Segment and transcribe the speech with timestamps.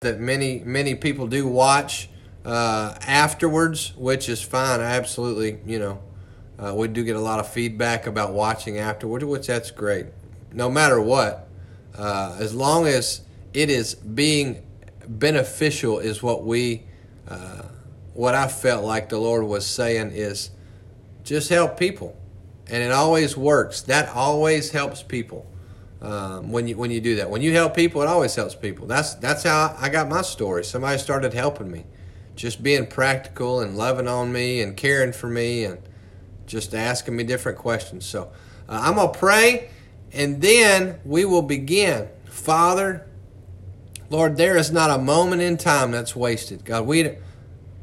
[0.00, 2.08] that many many people do watch
[2.44, 4.80] uh, afterwards, which is fine.
[4.80, 6.00] I Absolutely, you know,
[6.56, 10.06] uh, we do get a lot of feedback about watching afterwards, which that's great.
[10.52, 11.48] No matter what,
[11.96, 13.22] uh, as long as
[13.52, 14.62] it is being
[15.08, 16.84] beneficial, is what we,
[17.26, 17.62] uh,
[18.14, 20.50] what I felt like the Lord was saying is,
[21.24, 22.16] just help people,
[22.68, 23.80] and it always works.
[23.82, 25.44] That always helps people
[26.00, 27.30] um, when you when you do that.
[27.30, 28.86] When you help people, it always helps people.
[28.86, 30.64] That's that's how I got my story.
[30.64, 31.84] Somebody started helping me,
[32.36, 35.78] just being practical and loving on me and caring for me and
[36.46, 38.04] just asking me different questions.
[38.06, 38.30] So
[38.68, 39.70] uh, I'm gonna pray,
[40.12, 42.08] and then we will begin.
[42.26, 43.06] Father,
[44.10, 46.64] Lord, there is not a moment in time that's wasted.
[46.64, 47.16] God, we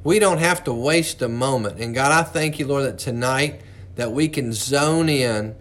[0.05, 1.79] we don't have to waste a moment.
[1.79, 3.61] And God, I thank you, Lord, that tonight
[3.95, 5.55] that we can zone in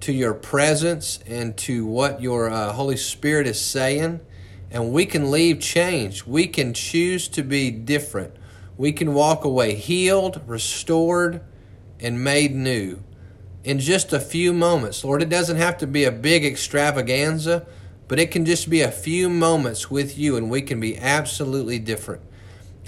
[0.00, 4.20] to your presence and to what your uh, Holy Spirit is saying.
[4.70, 6.26] And we can leave changed.
[6.26, 8.34] We can choose to be different.
[8.76, 11.42] We can walk away healed, restored,
[11.98, 13.02] and made new
[13.62, 15.04] in just a few moments.
[15.04, 17.66] Lord, it doesn't have to be a big extravaganza,
[18.08, 21.78] but it can just be a few moments with you, and we can be absolutely
[21.78, 22.22] different.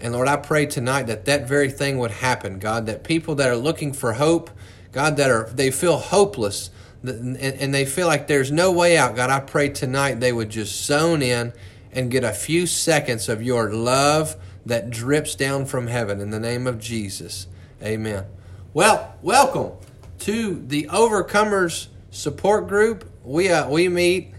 [0.00, 3.48] And Lord, I pray tonight that that very thing would happen, God, that people that
[3.48, 4.50] are looking for hope,
[4.91, 6.70] God, that are they feel hopeless,
[7.03, 10.84] and they feel like there's no way out, God, I pray tonight they would just
[10.84, 11.53] zone in
[11.92, 16.41] and get a few seconds of your love that drips down from heaven in the
[16.41, 17.48] name of Jesus.
[17.83, 18.25] Amen.
[18.72, 19.72] Well, welcome
[20.20, 23.11] to the Overcomers Support Group.
[23.25, 24.33] We uh, we meet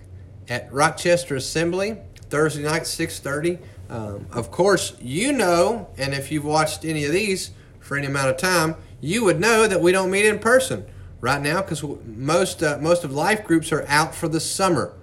[0.47, 1.97] at Rochester Assembly
[2.29, 3.59] Thursday night, six thirty.
[3.89, 8.29] Um, of course, you know, and if you've watched any of these for any amount
[8.29, 10.85] of time, you would know that we don't meet in person
[11.23, 14.93] right now because most uh, most of life groups are out for the summer.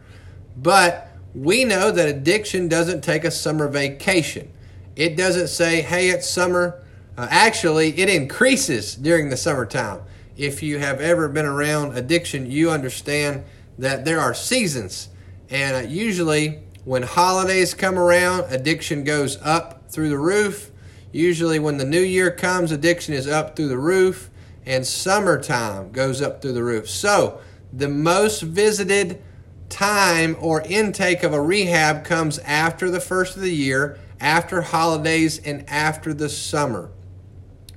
[0.55, 4.53] But we know that addiction doesn't take a summer vacation.
[4.95, 6.85] It doesn't say, "Hey, it's summer."
[7.17, 10.03] Uh, actually, it increases during the summertime.
[10.37, 13.45] If you have ever been around addiction, you understand
[13.79, 15.09] that there are seasons,
[15.49, 20.71] and uh, usually when holidays come around, addiction goes up through the roof.
[21.13, 24.30] Usually, when the new year comes, addiction is up through the roof
[24.67, 26.89] and summertime goes up through the roof.
[26.89, 27.41] So,
[27.73, 29.23] the most visited
[29.69, 35.39] time or intake of a rehab comes after the first of the year, after holidays,
[35.39, 36.91] and after the summer.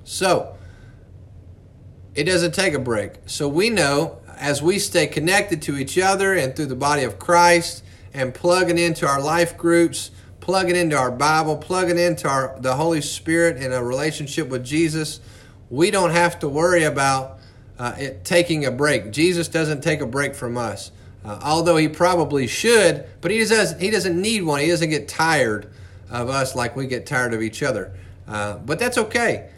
[0.04, 0.56] So,
[2.16, 3.14] it doesn't take a break.
[3.26, 7.20] So, we know as we stay connected to each other and through the body of
[7.20, 7.84] Christ
[8.14, 13.02] and plugging into our life groups, plugging into our Bible, plugging into our, the Holy
[13.02, 15.20] Spirit in a relationship with Jesus
[15.74, 17.40] we don't have to worry about
[17.80, 19.12] uh, it taking a break.
[19.12, 20.92] Jesus doesn't take a break from us,
[21.26, 23.82] uh, although he probably should, but he doesn't.
[23.82, 24.62] He doesn't need one.
[24.62, 25.74] He doesn't get tired
[26.12, 27.92] of us like we get tired of each other.
[28.28, 29.50] Uh, but that's okay.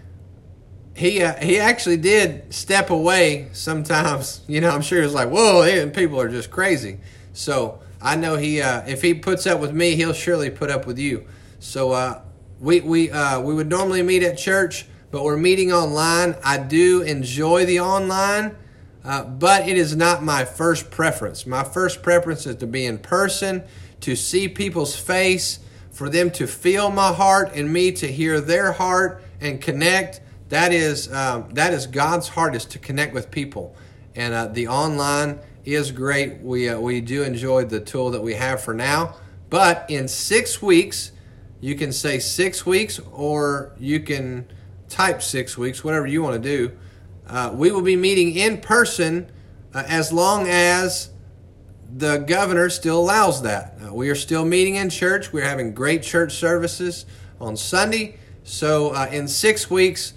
[0.96, 4.40] He uh, he actually did step away sometimes.
[4.48, 7.00] You know, I'm sure he was like, "Whoa, people are just crazy."
[7.34, 10.88] So I know he uh, if he puts up with me, he'll surely put up
[10.88, 11.26] with you.
[11.60, 12.22] So uh,
[12.62, 16.36] we we we would normally meet at church but we're meeting online.
[16.44, 18.54] I do enjoy the online,
[19.02, 21.48] uh, but it is not my first preference.
[21.48, 23.64] My first preference is to be in person,
[24.02, 25.60] to see people's face,
[25.90, 30.20] for them to feel my heart and me to hear their heart and connect.
[30.50, 33.74] That is um, that is God's heart is to connect with people,
[34.18, 36.42] and uh, the online is great.
[36.42, 39.16] We uh, we do enjoy the tool that we have for now,
[39.50, 41.14] but in six weeks,
[41.62, 44.50] you can say six weeks, or you can
[44.90, 46.76] type six weeks, whatever you want to do.
[47.28, 49.30] Uh, we will be meeting in person
[49.74, 51.10] uh, as long as
[51.96, 53.78] the governor still allows that.
[53.84, 55.32] Uh, we are still meeting in church.
[55.32, 57.06] We're having great church services
[57.40, 58.18] on Sunday.
[58.44, 60.14] So, uh, in six weeks,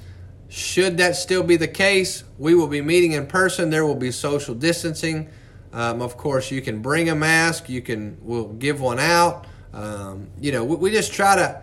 [0.49, 3.71] should that still be the case, we will be meeting in person.
[3.71, 5.28] There will be social distancing.
[5.73, 7.69] Um, of course, you can bring a mask.
[7.69, 9.47] You can we'll give one out.
[9.73, 11.62] Um, you know, we, we just try to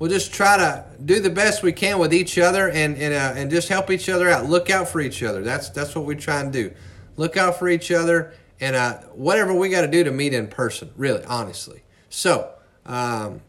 [0.00, 3.38] we'll just try to do the best we can with each other and and, uh,
[3.38, 4.46] and just help each other out.
[4.46, 5.42] Look out for each other.
[5.42, 6.72] That's that's what we try and do.
[7.16, 10.48] Look out for each other and uh, whatever we got to do to meet in
[10.48, 10.90] person.
[10.96, 11.84] Really, honestly.
[12.08, 12.52] So
[12.84, 13.42] um,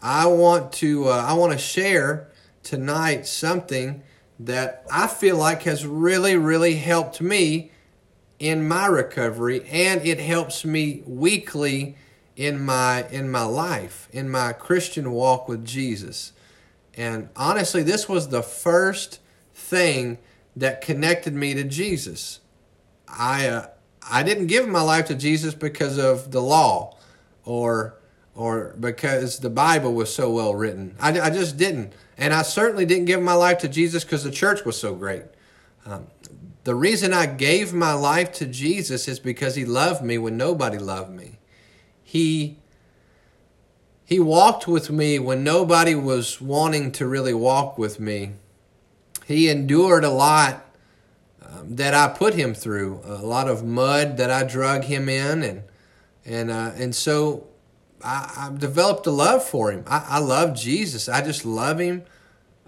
[0.00, 2.30] I want to uh, I want to share
[2.62, 4.02] tonight something
[4.38, 7.72] that I feel like has really really helped me
[8.38, 11.96] in my recovery and it helps me weekly
[12.40, 16.32] in my in my life, in my Christian walk with Jesus.
[16.94, 19.20] And honestly, this was the first
[19.52, 20.16] thing
[20.56, 22.40] that connected me to Jesus.
[23.06, 23.66] I uh,
[24.10, 26.96] I didn't give my life to Jesus because of the law
[27.44, 27.96] or
[28.34, 30.96] or because the Bible was so well written.
[30.98, 31.92] I, I just didn't.
[32.16, 35.24] And I certainly didn't give my life to Jesus because the church was so great.
[35.84, 36.06] Um,
[36.64, 40.78] the reason I gave my life to Jesus is because he loved me when nobody
[40.78, 41.39] loved me.
[42.10, 42.56] He
[44.04, 48.32] he walked with me when nobody was wanting to really walk with me.
[49.26, 50.66] He endured a lot
[51.40, 55.44] um, that I put him through, a lot of mud that I drug him in,
[55.44, 55.62] and
[56.24, 57.46] and uh, and so
[58.02, 59.84] I, have developed a love for him.
[59.86, 61.08] I, I, love Jesus.
[61.08, 62.02] I just love him.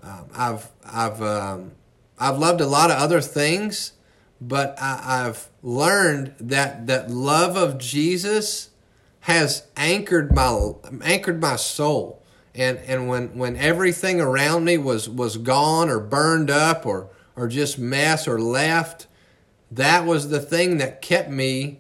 [0.04, 1.72] Um, I've I've um,
[2.16, 3.94] I've loved a lot of other things,
[4.40, 8.68] but I, I've learned that that love of Jesus
[9.22, 10.72] has anchored my
[11.04, 12.22] anchored my soul.
[12.54, 17.48] And and when when everything around me was was gone or burned up or or
[17.48, 19.06] just mess or left,
[19.70, 21.78] that was the thing that kept me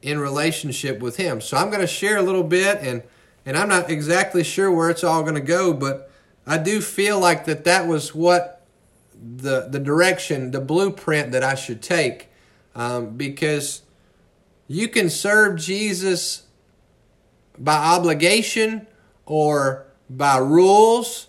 [0.00, 1.40] in relationship with him.
[1.40, 3.02] So I'm going to share a little bit and
[3.44, 6.10] and I'm not exactly sure where it's all going to go, but
[6.46, 8.66] I do feel like that that was what
[9.14, 12.30] the the direction, the blueprint that I should take,
[12.74, 13.82] um, because
[14.68, 16.46] you can serve Jesus
[17.58, 18.86] by obligation
[19.26, 21.28] or by rules,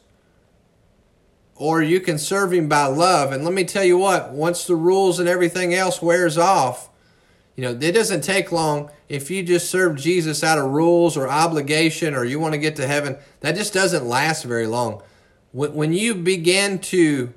[1.56, 3.32] or you can serve him by love.
[3.32, 6.90] And let me tell you what, once the rules and everything else wears off,
[7.56, 11.28] you know, it doesn't take long if you just serve Jesus out of rules or
[11.28, 15.02] obligation or you want to get to heaven, that just doesn't last very long.
[15.52, 17.34] When you begin to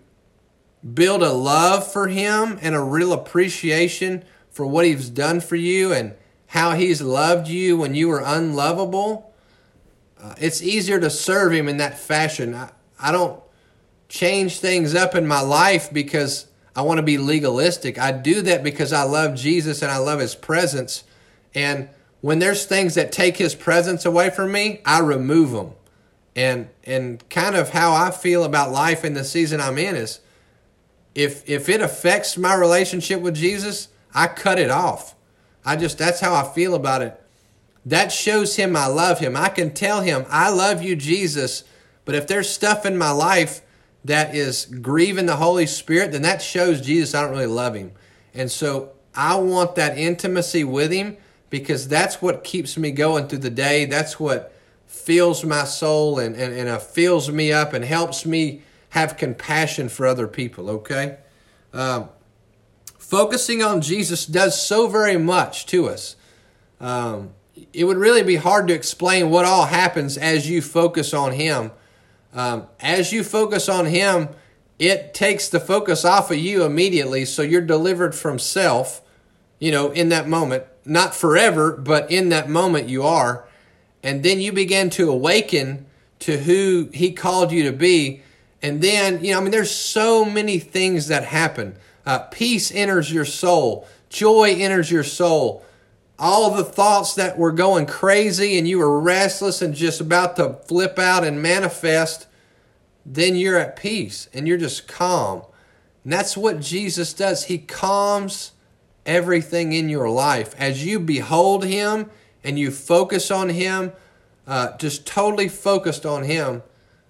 [0.95, 5.93] build a love for him and a real appreciation for what he's done for you
[5.93, 6.15] and
[6.49, 9.33] how he's loved you when you were unlovable,
[10.23, 12.55] uh, it's easier to serve him in that fashion.
[12.55, 12.71] I,
[13.01, 13.43] I don't
[14.09, 16.47] change things up in my life because
[16.77, 17.99] I want to be legalistic.
[17.99, 21.05] I do that because I love Jesus and I love his presence.
[21.55, 21.89] And
[22.21, 25.73] when there's things that take his presence away from me, I remove them.
[26.35, 30.21] And and kind of how I feel about life in the season I'm in is
[31.15, 35.15] if if it affects my relationship with Jesus, I cut it off.
[35.65, 37.21] I just that's how I feel about it.
[37.85, 39.37] That shows him I love him.
[39.37, 41.65] I can tell him I love you Jesus,
[42.05, 43.61] but if there's stuff in my life
[44.05, 47.93] that is grieving the Holy Spirit, then that shows Jesus I don't really love him.
[48.35, 51.17] And so I want that intimacy with him
[51.51, 53.85] because that's what keeps me going through the day.
[53.85, 54.53] That's what
[54.87, 59.89] fills my soul and, and, and uh, fills me up and helps me have compassion
[59.89, 61.19] for other people, okay?
[61.73, 62.09] Um,
[63.13, 66.17] focusing on Jesus does so very much to us.
[66.81, 67.35] Um,
[67.75, 71.73] it would really be hard to explain what all happens as you focus on Him.
[72.33, 74.31] Um, as you focus on Him,
[74.79, 79.03] it takes the focus off of you immediately, so you're delivered from self,
[79.59, 80.65] you know, in that moment.
[80.87, 83.47] Not forever, but in that moment you are.
[84.03, 85.85] And then you begin to awaken
[86.21, 88.23] to who He called you to be
[88.63, 91.75] and then, you know, I mean, there's so many things that happen.
[92.05, 95.65] Uh, peace enters your soul, joy enters your soul.
[96.19, 100.55] All the thoughts that were going crazy and you were restless and just about to
[100.67, 102.27] flip out and manifest,
[103.05, 105.43] then you're at peace and you're just calm.
[106.05, 107.45] And that's what Jesus does.
[107.45, 108.53] He calms
[109.07, 110.55] everything in your life.
[110.59, 112.11] As you behold Him
[112.45, 113.93] and you focus on Him,
[114.47, 116.63] uh, just totally focused on Him,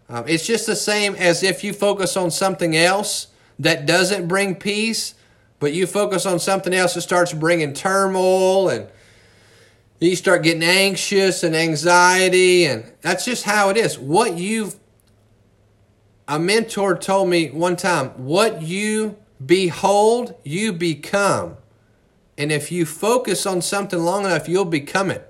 [0.09, 3.29] um, it's just the same as if you focus on something else
[3.59, 5.15] that doesn't bring peace,
[5.59, 8.89] but you focus on something else that starts bringing turmoil and
[10.01, 13.99] you start getting anxious and anxiety and that's just how it is.
[13.99, 14.73] What you
[16.27, 21.57] a mentor told me one time what you behold you become.
[22.39, 25.29] And if you focus on something long enough you'll become it.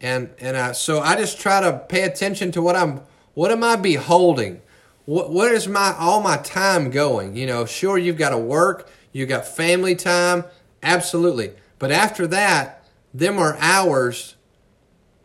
[0.00, 3.00] And and I, so i just try to pay attention to what i'm
[3.36, 4.62] what am I beholding?
[5.06, 7.36] What, where is my all my time going?
[7.36, 10.44] You know, sure you've got to work, you got family time,
[10.82, 11.52] absolutely.
[11.78, 12.84] But after that,
[13.14, 14.34] them are hours.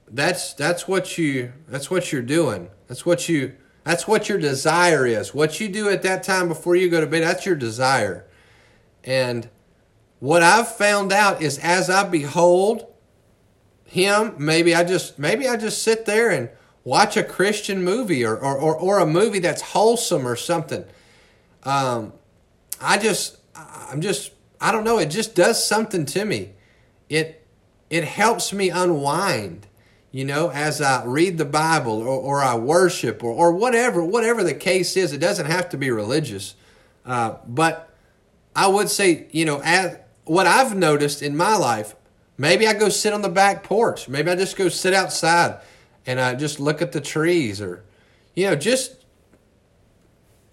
[0.08, 2.70] That's that's what you that's what you're doing.
[2.88, 5.34] That's what you that's what your desire is.
[5.34, 8.26] What you do at that time before you go to bed, that's your desire.
[9.04, 9.50] And
[10.20, 12.86] what I've found out is as I behold
[13.86, 16.50] him, maybe I just maybe I just sit there and
[16.84, 20.86] watch a Christian movie or, or, or, or a movie that's wholesome or something.
[21.64, 22.14] Um,
[22.80, 24.98] I just, I'm just, I don't know.
[24.98, 26.54] It just does something to me.
[27.10, 27.46] It,
[27.90, 29.68] it helps me unwind,
[30.12, 34.44] you know, as I read the Bible or, or I worship or, or whatever, whatever
[34.44, 35.14] the case is.
[35.14, 36.56] It doesn't have to be religious.
[37.06, 37.94] Uh, but
[38.56, 41.96] I would say, you know, as, what I've noticed in my life,
[42.38, 44.08] maybe I go sit on the back porch.
[44.08, 45.60] Maybe I just go sit outside
[46.06, 47.84] and I just look at the trees or,
[48.36, 49.06] you know, just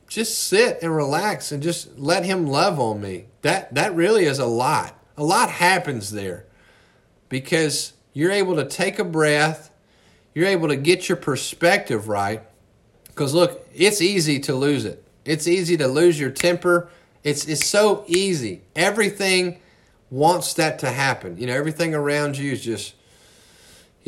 [0.09, 3.26] just sit and relax and just let him love on me.
[3.43, 4.95] That that really is a lot.
[5.17, 6.47] A lot happens there
[7.28, 9.71] because you're able to take a breath,
[10.35, 12.43] you're able to get your perspective right.
[13.07, 15.05] Because look, it's easy to lose it.
[15.25, 16.88] It's easy to lose your temper.
[17.25, 18.62] It's it's so easy.
[18.76, 19.61] Everything
[20.11, 21.37] wants that to happen.
[21.37, 22.95] You know, everything around you is just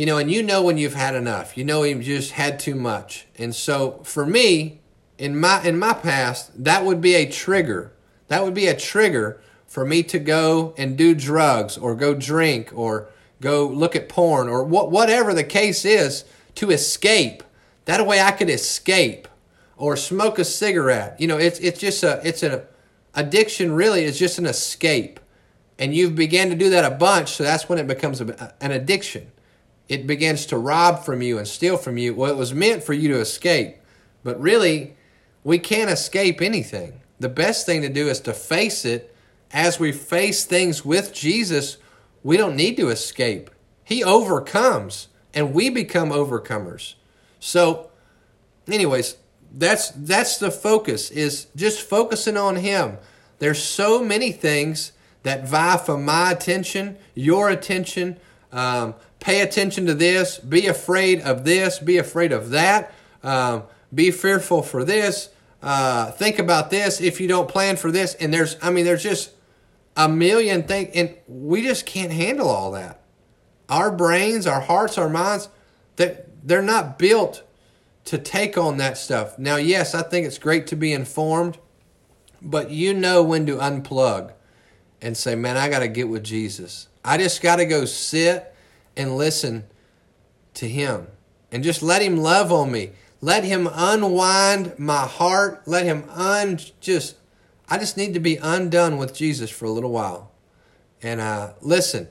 [0.01, 1.59] you know, and you know when you've had enough.
[1.59, 3.27] You know you've just had too much.
[3.37, 4.81] And so for me,
[5.19, 7.93] in my in my past, that would be a trigger.
[8.29, 12.73] That would be a trigger for me to go and do drugs or go drink
[12.75, 13.11] or
[13.43, 17.43] go look at porn or what whatever the case is to escape.
[17.85, 19.29] That way I could escape
[19.77, 21.21] or smoke a cigarette.
[21.21, 22.63] You know, it's it's just a it's an
[23.15, 25.21] addiction really is just an escape.
[25.79, 28.71] And you've began to do that a bunch, so that's when it becomes a, an
[28.71, 29.31] addiction.
[29.91, 32.15] It begins to rob from you and steal from you.
[32.15, 33.77] Well, it was meant for you to escape.
[34.23, 34.95] But really,
[35.43, 37.01] we can't escape anything.
[37.19, 39.13] The best thing to do is to face it.
[39.51, 41.79] As we face things with Jesus,
[42.23, 43.51] we don't need to escape.
[43.83, 46.95] He overcomes, and we become overcomers.
[47.41, 47.91] So,
[48.69, 49.17] anyways,
[49.53, 52.99] that's that's the focus is just focusing on him.
[53.41, 54.93] There's so many things
[55.25, 58.19] that vie for my attention, your attention.
[58.53, 60.39] Um, pay attention to this.
[60.39, 61.79] Be afraid of this.
[61.79, 62.93] Be afraid of that.
[63.23, 65.29] Um, be fearful for this.
[65.63, 68.15] Uh, think about this if you don't plan for this.
[68.15, 69.33] And there's, I mean, there's just
[69.97, 73.03] a million things, and we just can't handle all that.
[73.69, 75.49] Our brains, our hearts, our minds,
[75.97, 77.43] that they're not built
[78.07, 79.39] to take on that stuff.
[79.39, 81.59] Now, yes, I think it's great to be informed,
[82.41, 84.33] but you know when to unplug
[85.03, 86.89] and say, man, I got to get with Jesus.
[87.05, 88.55] I just got to go sit
[89.01, 89.65] and listen
[90.55, 91.07] to Him
[91.51, 92.91] and just let Him love on me.
[93.21, 95.63] Let Him unwind my heart.
[95.67, 97.17] Let Him un just,
[97.69, 100.31] I just need to be undone with Jesus for a little while.
[101.03, 102.09] And uh, listen,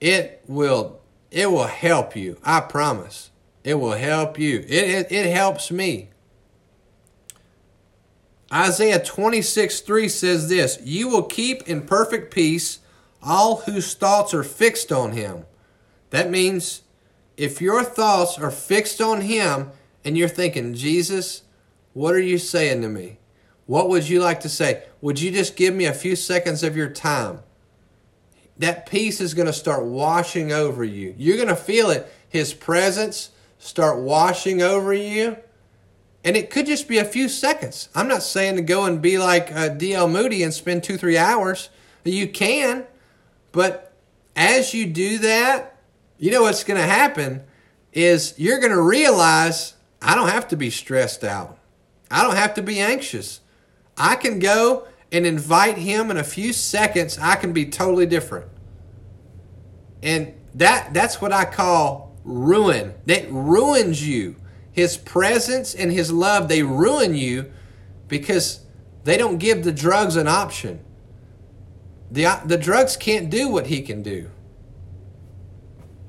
[0.00, 2.38] it will it will help you.
[2.44, 3.30] I promise.
[3.64, 4.60] It will help you.
[4.60, 6.10] It, it, it helps me.
[8.52, 12.80] Isaiah 26 3 says this You will keep in perfect peace
[13.20, 15.46] all whose thoughts are fixed on him.
[16.14, 16.82] That means
[17.36, 19.72] if your thoughts are fixed on him
[20.04, 21.42] and you're thinking, Jesus,
[21.92, 23.18] what are you saying to me?
[23.66, 24.84] What would you like to say?
[25.00, 27.40] Would you just give me a few seconds of your time?
[28.56, 31.16] That peace is going to start washing over you.
[31.18, 32.06] You're going to feel it.
[32.28, 35.36] His presence start washing over you.
[36.22, 37.88] And it could just be a few seconds.
[37.92, 40.06] I'm not saying to go and be like uh, D.L.
[40.06, 41.70] Moody and spend two, three hours.
[42.04, 42.86] You can.
[43.50, 43.92] But
[44.36, 45.73] as you do that,
[46.18, 47.42] you know what's going to happen
[47.92, 51.58] is you're going to realize I don't have to be stressed out.
[52.10, 53.40] I don't have to be anxious.
[53.96, 57.18] I can go and invite him in a few seconds.
[57.18, 58.50] I can be totally different.
[60.02, 62.94] And that that's what I call ruin.
[63.06, 64.36] That ruins you.
[64.72, 67.52] His presence and his love, they ruin you
[68.08, 68.60] because
[69.04, 70.84] they don't give the drugs an option.
[72.10, 74.30] The, the drugs can't do what he can do.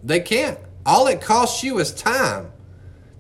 [0.06, 0.60] They can't.
[0.86, 2.52] All it costs you is time.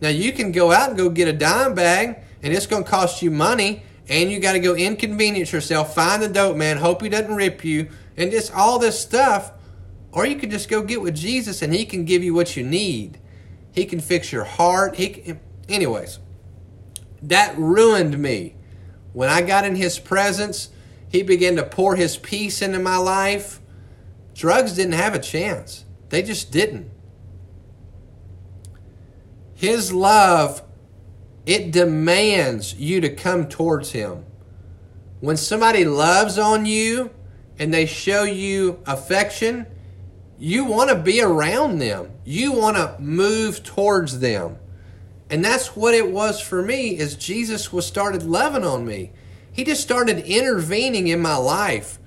[0.01, 2.89] Now you can go out and go get a dime bag and it's going to
[2.89, 7.01] cost you money and you got to go inconvenience yourself, find the dope man, hope
[7.01, 9.51] he doesn't rip you, and just all this stuff.
[10.11, 12.63] Or you can just go get with Jesus and he can give you what you
[12.63, 13.19] need.
[13.71, 14.95] He can fix your heart.
[14.95, 16.19] He can, anyways,
[17.23, 18.55] that ruined me.
[19.11, 20.69] When I got in his presence,
[21.09, 23.59] he began to pour his peace into my life.
[24.35, 25.84] Drugs didn't have a chance.
[26.09, 26.89] They just didn't.
[29.55, 30.61] His love,
[31.45, 34.25] it demands you to come towards Him.
[35.21, 37.11] When somebody loves on you
[37.57, 39.65] and they show you affection,
[40.37, 42.11] you want to be around them.
[42.25, 44.57] You want to move towards them.
[45.29, 49.11] And that's what it was for me is Jesus was started loving on me.
[49.51, 51.97] He just started intervening in my life.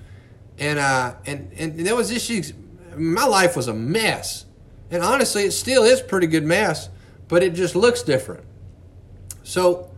[0.57, 2.53] And uh and and there was issues
[2.97, 4.45] my life was a mess.
[4.91, 6.89] And honestly, it still is pretty good mess,
[7.27, 8.43] but it just looks different.
[9.43, 9.91] So,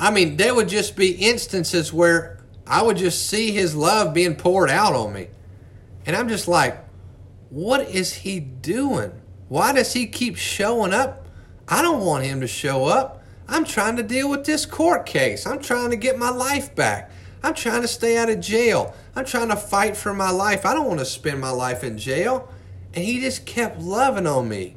[0.00, 4.34] I mean, there would just be instances where I would just see his love being
[4.34, 5.28] poured out on me.
[6.06, 6.84] And I'm just like,
[7.50, 9.12] what is he doing?
[9.48, 11.26] Why does he keep showing up?
[11.66, 13.22] I don't want him to show up.
[13.48, 15.46] I'm trying to deal with this court case.
[15.46, 17.10] I'm trying to get my life back.
[17.42, 18.94] I'm trying to stay out of jail.
[19.14, 20.66] I'm trying to fight for my life.
[20.66, 22.52] I don't want to spend my life in jail.
[22.94, 24.76] And he just kept loving on me.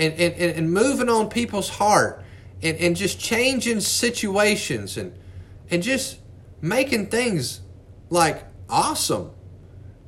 [0.00, 2.24] and, and, and moving on people's heart
[2.62, 5.12] and, and just changing situations and
[5.70, 6.18] and just
[6.60, 7.60] making things
[8.08, 9.30] like awesome.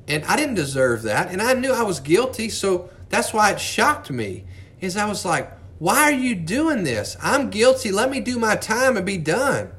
[0.07, 1.31] And I didn't deserve that.
[1.31, 4.43] And I knew I was guilty, so that's why it shocked me.
[4.81, 7.15] Is I was like, why are you doing this?
[7.21, 7.91] I'm guilty.
[7.91, 9.71] Let me do my time and be done.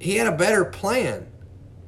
[0.00, 1.26] He had a better plan.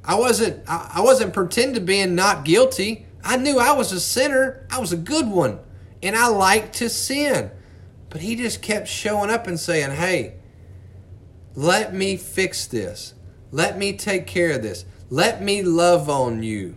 [0.05, 3.05] I wasn't I, wasn't pretending to being not guilty.
[3.23, 4.67] I knew I was a sinner.
[4.71, 5.59] I was a good one.
[6.01, 7.51] And I liked to sin.
[8.09, 10.35] But he just kept showing up and saying, Hey,
[11.55, 13.15] let me fix this.
[13.51, 14.85] Let me take care of this.
[15.09, 16.75] Let me love on you.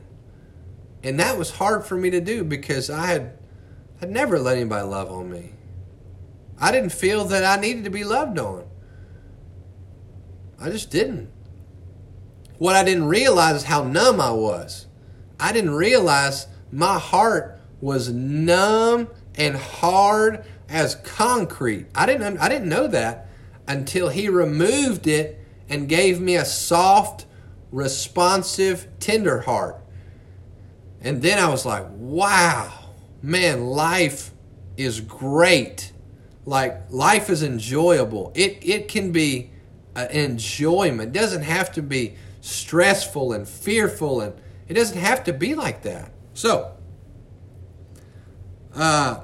[1.03, 3.39] And that was hard for me to do because I had
[4.01, 5.53] I'd never let anybody love on me.
[6.61, 8.66] I didn't feel that I needed to be loved on.
[10.61, 11.31] I just didn't.
[12.59, 14.87] What I didn't realize is how numb I was.
[15.39, 21.87] I didn't realize my heart was numb and hard as concrete.
[21.95, 23.29] I didn't I didn't know that
[23.69, 27.27] until he removed it and gave me a soft,
[27.71, 29.83] responsive, tender heart.
[31.01, 32.73] And then I was like, wow,
[33.23, 34.31] man, life
[34.77, 35.93] is great.
[36.47, 38.33] Like life is enjoyable.
[38.35, 39.51] It it can be
[39.97, 41.17] an enjoyment.
[41.17, 44.35] It doesn't have to be stressful and fearful and
[44.69, 46.13] it doesn't have to be like that.
[46.35, 46.73] So,
[48.75, 49.21] uh,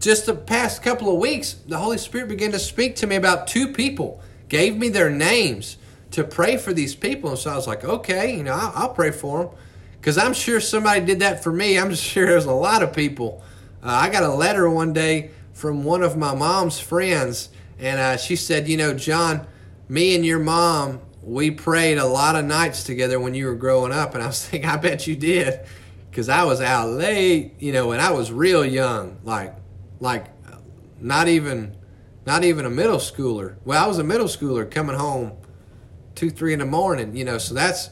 [0.00, 3.46] just the past couple of weeks, the Holy Spirit began to speak to me about
[3.46, 5.78] two people, gave me their names
[6.12, 7.30] to pray for these people.
[7.30, 9.54] And so I was like, okay, you know, I'll, I'll pray for them.
[10.00, 11.78] Because I'm sure somebody did that for me.
[11.78, 13.42] I'm sure there's a lot of people.
[13.82, 18.16] Uh, I got a letter one day from one of my mom's friends, and uh,
[18.16, 19.46] she said, you know, John,
[19.88, 23.92] me and your mom, we prayed a lot of nights together when you were growing
[23.92, 24.14] up.
[24.14, 25.60] And I was thinking, I bet you did.
[26.10, 29.54] Because I was out late, you know, when I was real young, like
[30.00, 30.26] like
[30.98, 31.76] not even
[32.24, 33.56] not even a middle schooler.
[33.66, 35.32] Well, I was a middle schooler coming home
[36.14, 37.90] two, three in the morning, you know, so that's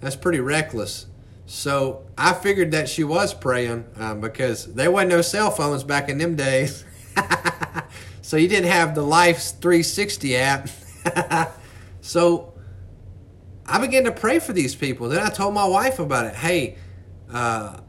[0.00, 1.06] that's pretty reckless.
[1.46, 6.08] So I figured that she was praying um, because there wasn't no cell phones back
[6.08, 6.84] in them days.
[8.24, 10.70] so you didn't have the Life 360 app.
[12.00, 12.54] so
[13.66, 15.10] I began to pray for these people.
[15.10, 16.34] Then I told my wife about it.
[16.34, 16.78] Hey,
[17.30, 17.80] uh,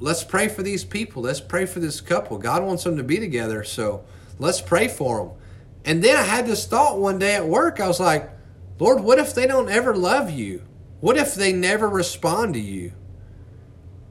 [0.00, 1.20] let's pray for these people.
[1.20, 2.38] Let's pray for this couple.
[2.38, 4.06] God wants them to be together, so
[4.38, 5.36] let's pray for them.
[5.84, 7.78] And then I had this thought one day at work.
[7.78, 8.30] I was like,
[8.78, 10.62] Lord, what if they don't ever love you?
[11.00, 12.94] What if they never respond to you?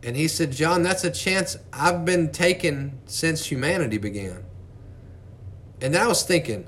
[0.04, 4.46] And he said, John, that's a chance I've been taking since humanity began.
[5.82, 6.68] And I was thinking,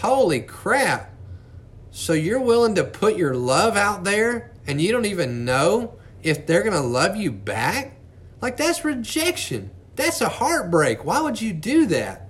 [0.00, 1.12] holy crap.
[1.90, 6.46] So you're willing to put your love out there and you don't even know if
[6.46, 7.96] they're going to love you back?
[8.40, 9.70] Like, that's rejection.
[9.94, 11.04] That's a heartbreak.
[11.04, 12.28] Why would you do that?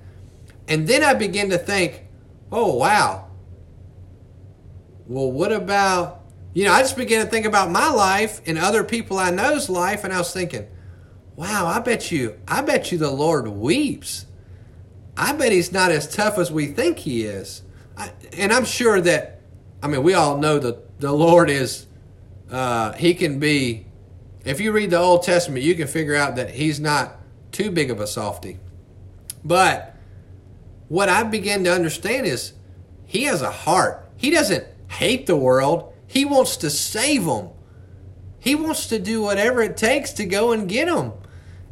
[0.68, 2.04] And then I begin to think,
[2.52, 3.28] oh, wow.
[5.06, 8.84] Well, what about, you know, I just began to think about my life and other
[8.84, 10.66] people I know's life, and I was thinking,
[11.36, 14.25] wow, I bet you, I bet you the Lord weeps.
[15.16, 17.62] I bet he's not as tough as we think he is.
[17.96, 19.40] I, and I'm sure that,
[19.82, 21.86] I mean, we all know that the Lord is,
[22.50, 23.86] uh, he can be
[24.46, 27.16] if you read the Old Testament, you can figure out that he's not
[27.50, 28.60] too big of a softy.
[29.44, 29.96] But
[30.86, 32.52] what I begin to understand is
[33.04, 34.08] he has a heart.
[34.16, 37.48] He doesn't hate the world, he wants to save them.
[38.38, 41.12] He wants to do whatever it takes to go and get them.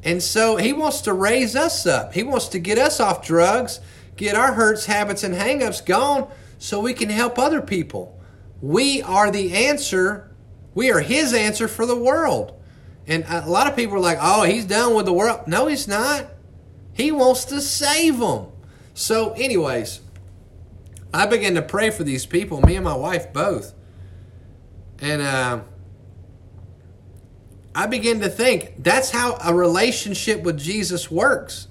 [0.04, 2.12] And so he wants to raise us up.
[2.12, 3.80] He wants to get us off drugs,
[4.16, 8.20] get our hurts, habits, and hangups gone so we can help other people.
[8.60, 10.30] We are the answer.
[10.74, 12.60] We are his answer for the world.
[13.06, 15.46] And a lot of people are like, oh, he's done with the world.
[15.46, 16.26] No, he's not.
[16.92, 18.46] He wants to save them.
[18.94, 20.00] So, anyways,
[21.12, 23.74] I began to pray for these people, me and my wife both.
[25.00, 25.60] And uh,
[27.74, 31.68] I began to think that's how a relationship with Jesus works.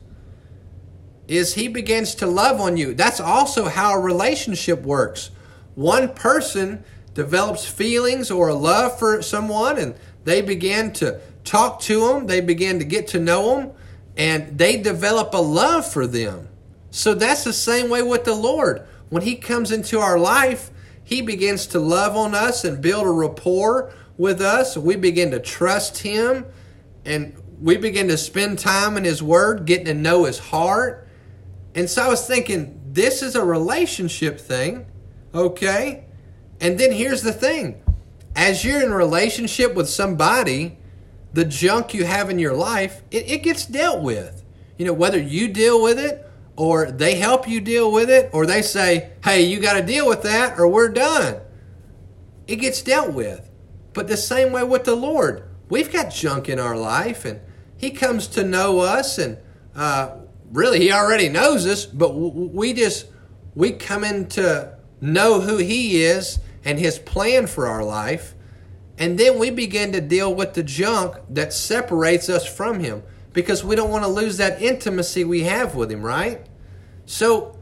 [1.27, 2.93] Is he begins to love on you.
[2.93, 5.31] That's also how a relationship works.
[5.75, 12.07] One person develops feelings or a love for someone and they begin to talk to
[12.07, 13.71] them, they begin to get to know them,
[14.15, 16.47] and they develop a love for them.
[16.91, 18.85] So that's the same way with the Lord.
[19.09, 20.71] When He comes into our life,
[21.03, 24.77] He begins to love on us and build a rapport with us.
[24.77, 26.45] We begin to trust Him
[27.05, 31.07] and we begin to spend time in His Word, getting to know His heart.
[31.75, 34.85] And so I was thinking, this is a relationship thing,
[35.33, 36.05] okay?
[36.59, 37.81] And then here's the thing
[38.35, 40.77] as you're in relationship with somebody,
[41.33, 44.43] the junk you have in your life, it, it gets dealt with.
[44.77, 48.45] You know, whether you deal with it or they help you deal with it or
[48.45, 51.37] they say, hey, you got to deal with that or we're done.
[52.47, 53.49] It gets dealt with.
[53.93, 57.39] But the same way with the Lord, we've got junk in our life and
[57.77, 59.37] He comes to know us and
[59.75, 60.15] uh,
[60.51, 63.07] really He already knows us, but we just,
[63.55, 68.35] we come in to know who He is and His plan for our life.
[68.97, 73.03] And then we begin to deal with the junk that separates us from Him
[73.33, 76.45] because we don't want to lose that intimacy we have with Him, right?
[77.05, 77.57] So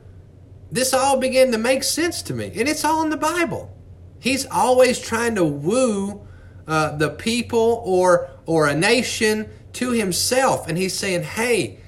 [0.71, 2.51] this all began to make sense to me.
[2.55, 3.75] And it's all in the Bible.
[4.21, 6.25] He's always trying to woo
[6.67, 10.69] uh, the people or, or a nation to Himself.
[10.69, 11.79] And He's saying, hey,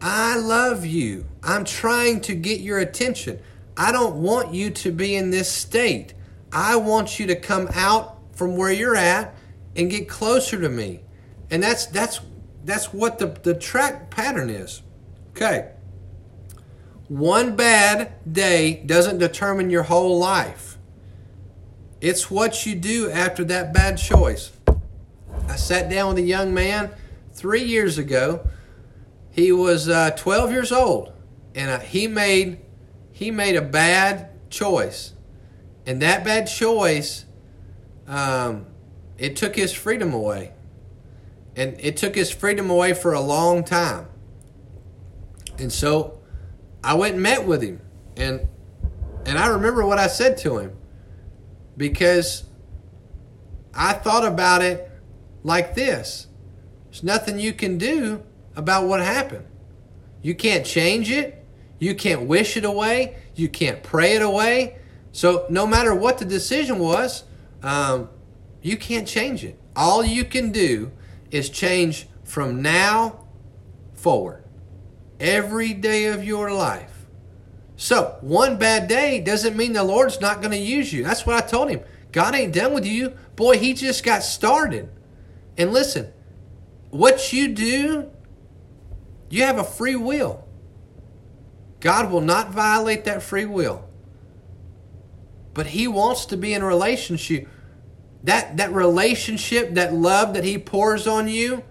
[0.00, 1.26] I love you.
[1.42, 3.40] I'm trying to get your attention.
[3.76, 6.14] I don't want you to be in this state.
[6.52, 9.34] I want you to come out from where you're at
[9.74, 11.00] and get closer to me.
[11.50, 12.20] And that's that's
[12.64, 14.82] that's what the, the track pattern is.
[15.30, 15.72] Okay.
[17.08, 20.78] One bad day doesn't determine your whole life.
[22.02, 24.50] It's what you do after that bad choice.
[25.48, 26.90] I sat down with a young man
[27.32, 28.44] three years ago.
[29.30, 31.12] He was uh, 12 years old,
[31.54, 32.58] and uh, he made
[33.12, 35.12] he made a bad choice,
[35.86, 37.24] and that bad choice,
[38.08, 38.66] um,
[39.16, 40.52] it took his freedom away
[41.54, 44.06] and it took his freedom away for a long time.
[45.58, 46.20] And so
[46.82, 47.80] I went and met with him
[48.16, 48.48] and
[49.24, 50.76] and I remember what I said to him
[51.82, 52.44] because
[53.74, 54.88] I thought about it
[55.42, 56.28] like this.
[56.84, 58.22] There's nothing you can do
[58.54, 59.46] about what happened.
[60.22, 61.44] You can't change it.
[61.80, 63.16] You can't wish it away.
[63.34, 64.78] You can't pray it away.
[65.10, 67.24] So no matter what the decision was,
[67.64, 68.08] um,
[68.60, 69.58] you can't change it.
[69.74, 70.92] All you can do
[71.32, 73.26] is change from now
[73.94, 74.44] forward.
[75.18, 76.91] Every day of your life.
[77.82, 81.02] So, one bad day doesn't mean the Lord's not going to use you.
[81.02, 81.80] That's what I told him.
[82.12, 83.14] God ain't done with you.
[83.34, 84.88] Boy, he just got started.
[85.58, 86.12] And listen,
[86.90, 88.08] what you do,
[89.30, 90.46] you have a free will.
[91.80, 93.84] God will not violate that free will.
[95.52, 97.48] But he wants to be in relationship
[98.22, 101.64] that that relationship, that love that he pours on you,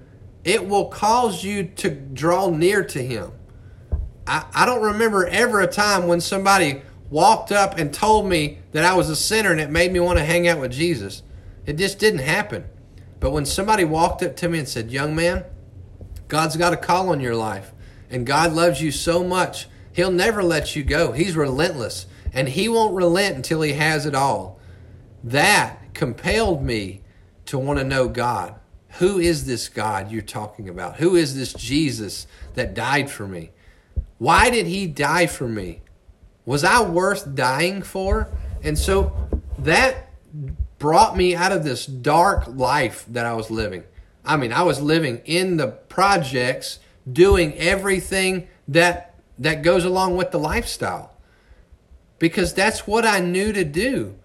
[0.43, 3.32] it will cause you to draw near to him.
[4.32, 8.86] I, I don't remember ever a time when somebody walked up and told me that
[8.86, 11.22] I was a sinner and it made me want to hang out with Jesus.
[11.65, 12.63] It just didn't happen.
[13.20, 15.44] But when somebody walked up to me and said, Young man,
[16.30, 17.74] God's got a call on your life,
[18.10, 21.12] and God loves you so much, He'll never let you go.
[21.12, 24.62] He's relentless, and He won't relent until He has it all.
[25.26, 27.02] That compelled me
[27.48, 28.56] to want to know God.
[29.00, 30.96] Who is this God you're talking about?
[30.96, 33.52] Who is this Jesus that died for me?
[34.21, 35.81] Why did he die for me?
[36.45, 38.29] Was I worth dying for?
[38.62, 39.12] And so
[39.57, 40.12] that
[40.77, 43.84] brought me out of this dark life that I was living.
[44.23, 46.77] I mean, I was living in the projects,
[47.12, 51.17] doing everything that that goes along with the lifestyle.
[52.19, 54.19] Because that's what I knew to do.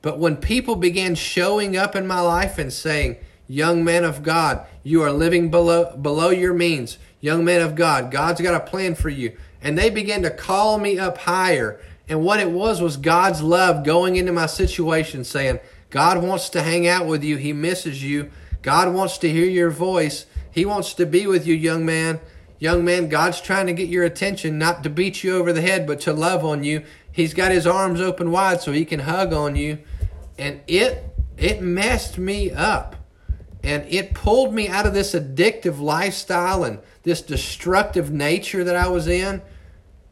[0.00, 4.66] But when people began showing up in my life and saying, Young man of God,
[4.82, 6.96] you are living below, below your means.
[7.24, 9.34] Young man of God, God's got a plan for you.
[9.62, 11.80] And they began to call me up higher.
[12.06, 15.58] And what it was was God's love going into my situation, saying,
[15.88, 17.38] God wants to hang out with you.
[17.38, 18.30] He misses you.
[18.60, 20.26] God wants to hear your voice.
[20.50, 22.20] He wants to be with you, young man.
[22.58, 25.86] Young man, God's trying to get your attention, not to beat you over the head,
[25.86, 26.84] but to love on you.
[27.10, 29.78] He's got his arms open wide so he can hug on you
[30.38, 31.04] and it
[31.36, 32.96] it messed me up
[33.64, 38.88] and it pulled me out of this addictive lifestyle and this destructive nature that I
[38.88, 39.40] was in.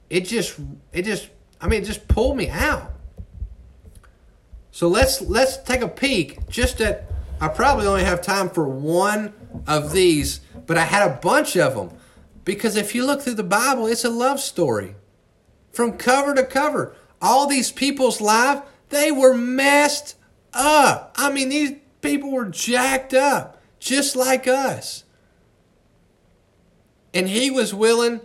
[0.09, 0.59] It just
[0.93, 1.29] it just
[1.61, 2.93] I mean it just pulled me out.
[4.71, 7.11] So let's let's take a peek just at
[7.41, 9.35] I probably only have time for one
[9.67, 11.91] of these but I had a bunch of them
[12.45, 14.97] because if you look through the Bible it's a love story.
[15.73, 16.97] From cover to cover.
[17.21, 20.17] All these people's lives they were messed
[20.55, 21.15] up.
[21.17, 25.05] I mean, these people were jacked up, just like us.
[27.15, 28.21] And he was willing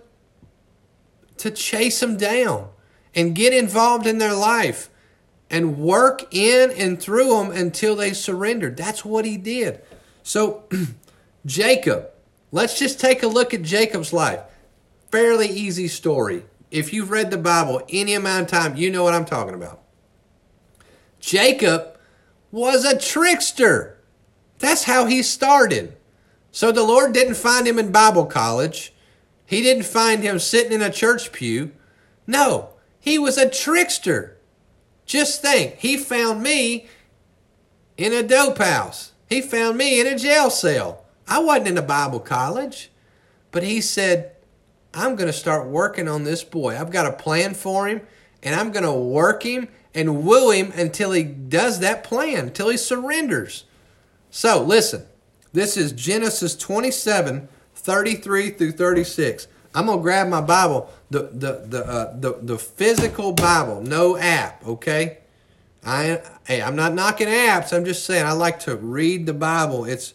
[1.37, 2.69] to chase them down
[3.15, 4.89] and get involved in their life
[5.49, 8.75] and work in and through them until they surrendered.
[8.75, 9.81] That's what he did.
[10.23, 10.63] So,
[11.45, 12.09] Jacob,
[12.51, 14.41] let's just take a look at Jacob's life.
[15.11, 16.43] Fairly easy story.
[16.69, 19.81] If you've read the Bible any amount of time, you know what I'm talking about.
[21.19, 21.96] Jacob
[22.51, 23.97] was a trickster.
[24.59, 25.95] That's how he started.
[26.51, 28.93] So the Lord didn't find him in Bible college.
[29.45, 31.71] He didn't find him sitting in a church pew.
[32.25, 34.37] No, he was a trickster.
[35.05, 36.87] Just think, he found me
[37.95, 39.13] in a dope house.
[39.29, 41.05] He found me in a jail cell.
[41.27, 42.91] I wasn't in a Bible college.
[43.51, 44.35] But he said,
[44.93, 46.77] I'm going to start working on this boy.
[46.77, 48.01] I've got a plan for him,
[48.43, 52.69] and I'm going to work him and woo him until he does that plan, until
[52.69, 53.65] he surrenders.
[54.29, 55.07] So, listen,
[55.53, 59.47] this is Genesis 27 33 through 36.
[59.73, 64.65] I'm to grab my Bible, the, the, the, uh, the, the physical Bible, no app,
[64.67, 65.19] okay?
[65.83, 67.75] I, hey, I'm not knocking apps.
[67.75, 69.85] I'm just saying I like to read the Bible.
[69.85, 70.13] It's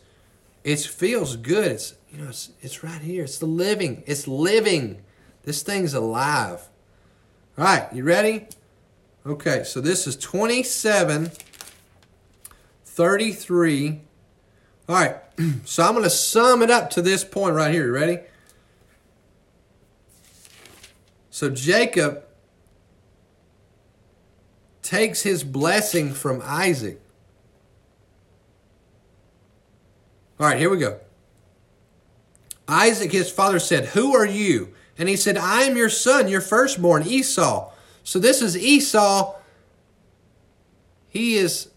[0.65, 1.73] it feels good.
[1.73, 3.25] It's you know it's, it's right here.
[3.25, 4.05] It's the living.
[4.07, 5.03] It's living.
[5.45, 6.69] This thing's alive.
[7.57, 8.47] All right, you ready?
[9.25, 11.31] Okay, so this is 27
[12.85, 14.01] 33
[14.89, 15.17] all right,
[15.65, 17.87] so I'm going to sum it up to this point right here.
[17.87, 18.19] You ready?
[21.31, 22.25] So Jacob
[24.83, 27.01] takes his blessing from Isaac.
[30.39, 30.99] All right, here we go.
[32.69, 34.75] Isaac, his father, said, Who are you?
[34.99, 37.72] And he said, I am your son, your firstborn, Esau.
[38.05, 39.37] So this is Esau.
[41.09, 41.71] He is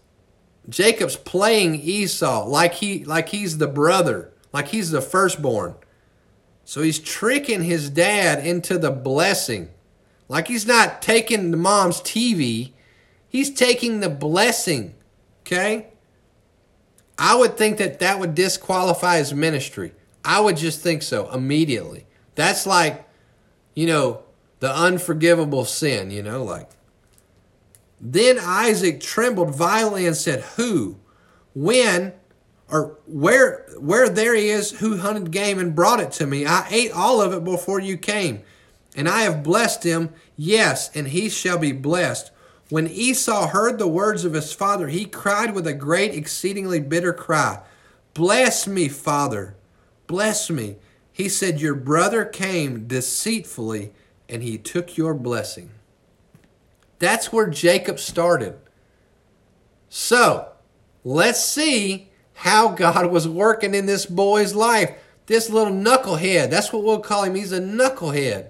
[0.68, 5.74] Jacob's playing Esau like he like he's the brother, like he's the firstborn.
[6.64, 9.70] So he's tricking his dad into the blessing.
[10.28, 12.72] Like he's not taking the mom's TV,
[13.28, 14.94] he's taking the blessing.
[15.42, 15.88] Okay?
[17.18, 19.92] I would think that that would disqualify his ministry.
[20.24, 22.06] I would just think so immediately.
[22.34, 23.08] That's like,
[23.74, 24.22] you know,
[24.60, 26.70] the unforgivable sin, you know, like
[28.00, 30.96] then Isaac trembled violently and said, Who?
[31.54, 32.12] When?
[32.68, 36.46] Or where where there he is who hunted game and brought it to me.
[36.46, 38.42] I ate all of it before you came.
[38.96, 42.30] And I have blessed him, yes, and he shall be blessed.
[42.70, 47.12] When Esau heard the words of his father, he cried with a great, exceedingly bitter
[47.12, 47.60] cry,
[48.14, 49.54] Bless me, father,
[50.06, 50.76] bless me.
[51.12, 53.92] He said, Your brother came deceitfully,
[54.28, 55.70] and he took your blessing.
[56.98, 58.56] That's where Jacob started.
[59.88, 60.48] So,
[61.04, 64.92] let's see how God was working in this boy's life.
[65.26, 66.50] This little knucklehead.
[66.50, 67.34] That's what we'll call him.
[67.34, 68.48] He's a knucklehead.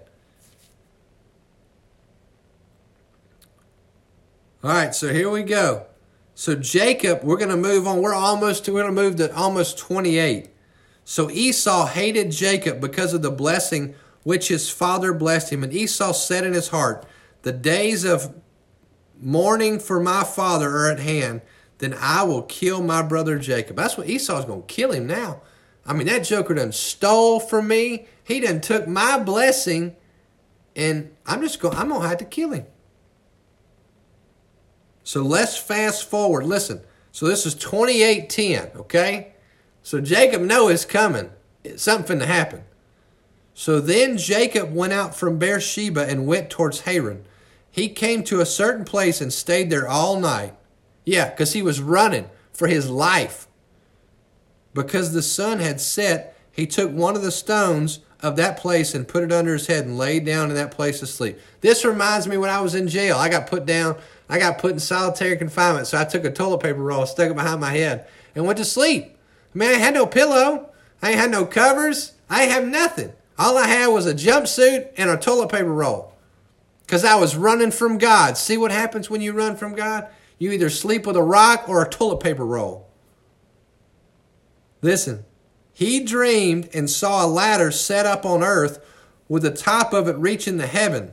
[4.63, 5.87] All right, so here we go.
[6.35, 8.03] So Jacob, we're going to move on.
[8.03, 10.51] We're almost to, we're going to move to almost 28.
[11.05, 13.95] So Esau hated Jacob because of the blessing
[14.27, 15.63] which his father blessed him.
[15.63, 17.07] And Esau said in his heart,
[17.43, 18.35] the days of
[19.21, 21.43] mourning for my father are at hand,
[21.79, 23.77] then I will kill my brother Jacob.
[23.77, 25.43] That's what Esau's going to kill him now.
[25.87, 28.07] I mean, that joker done stole from me.
[28.25, 29.95] He done took my blessing,
[30.75, 32.67] and I'm just going, I'm going to have to kill him.
[35.05, 36.47] So let's fast forward.
[36.47, 36.81] Listen.
[37.13, 39.35] So this is 2810, okay?
[39.85, 41.31] So Jacob know it's coming.
[41.77, 42.65] Something to happen.
[43.59, 47.25] So then Jacob went out from Beersheba and went towards Haran.
[47.71, 50.53] He came to a certain place and stayed there all night.
[51.07, 53.49] Yeah, because he was running for his life.
[54.75, 59.09] Because the sun had set, he took one of the stones of that place and
[59.09, 61.39] put it under his head and laid down in that place to sleep.
[61.63, 63.17] This reminds me when I was in jail.
[63.17, 63.97] I got put down,
[64.29, 65.87] I got put in solitary confinement.
[65.87, 68.67] So I took a toilet paper roll, stuck it behind my head, and went to
[68.67, 69.17] sleep.
[69.55, 70.73] Man, I had no pillow.
[71.01, 72.13] I had no covers.
[72.29, 73.15] I have nothing.
[73.39, 76.13] All I had was a jumpsuit and a toilet paper roll.
[76.87, 78.37] Because I was running from God.
[78.37, 80.09] See what happens when you run from God?
[80.39, 82.89] You either sleep with a rock or a toilet paper roll.
[84.83, 85.25] Listen,
[85.73, 88.79] he dreamed and saw a ladder set up on earth
[89.29, 91.13] with the top of it reaching the heaven.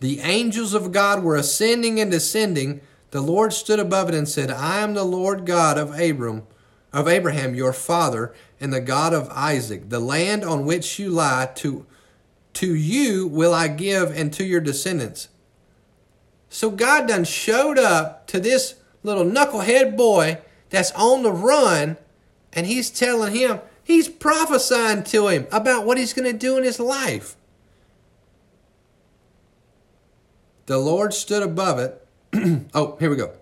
[0.00, 2.80] The angels of God were ascending and descending.
[3.10, 6.46] The Lord stood above it and said, I am the Lord God of Abram,
[6.92, 9.88] of Abraham, your father, and the God of Isaac.
[9.88, 11.86] The land on which you lie to,
[12.54, 15.28] to you will I give and to your descendants.
[16.48, 20.38] So God done showed up to this little knucklehead boy
[20.70, 21.96] that's on the run,
[22.52, 26.64] and he's telling him, he's prophesying to him about what he's going to do in
[26.64, 27.36] his life.
[30.66, 32.06] The Lord stood above it.
[32.74, 33.32] oh, here we go.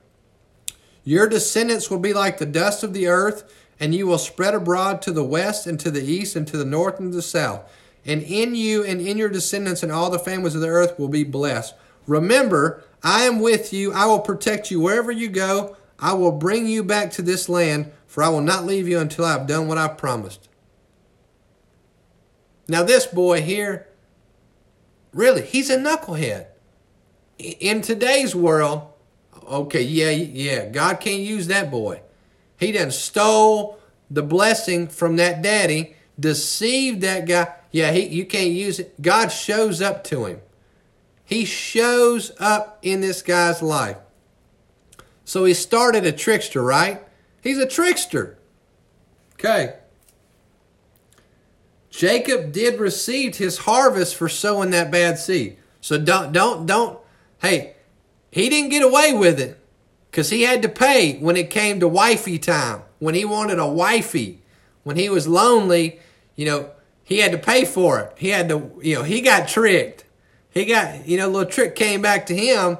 [1.03, 5.03] Your descendants will be like the dust of the earth, and you will spread abroad
[5.03, 7.71] to the west and to the east and to the north and to the south.
[8.05, 11.09] And in you and in your descendants and all the families of the earth will
[11.09, 11.75] be blessed.
[12.07, 13.93] Remember, I am with you.
[13.93, 15.77] I will protect you wherever you go.
[15.99, 19.25] I will bring you back to this land, for I will not leave you until
[19.25, 20.49] I have done what I've promised.
[22.69, 23.89] Now, this boy here,
[25.13, 26.47] really, he's a knucklehead.
[27.39, 28.89] In today's world,
[29.49, 32.01] okay, yeah, yeah, God can't use that boy.
[32.59, 33.79] He done stole
[34.11, 37.55] the blessing from that daddy, deceived that guy.
[37.71, 39.01] Yeah, he, you can't use it.
[39.03, 40.41] God shows up to him.
[41.25, 43.99] He shows up in this guy's life.
[45.25, 47.03] So he started a trickster, right?
[47.43, 48.39] He's a trickster.
[49.35, 49.75] Okay.
[51.91, 55.57] Jacob did receive his harvest for sowing that bad seed.
[55.81, 56.99] So don't don't don't
[57.39, 57.75] hey,
[58.31, 59.59] he didn't get away with it
[60.17, 62.83] cuz he had to pay when it came to wifey time.
[62.99, 64.41] When he wanted a wifey,
[64.83, 66.01] when he was lonely,
[66.35, 66.71] you know,
[67.05, 68.13] he had to pay for it.
[68.17, 70.05] He had to, you know, he got tricked.
[70.51, 72.79] He got, you know, little trick came back to him.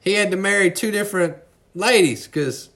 [0.00, 1.36] He had to marry two different
[1.74, 2.70] ladies cuz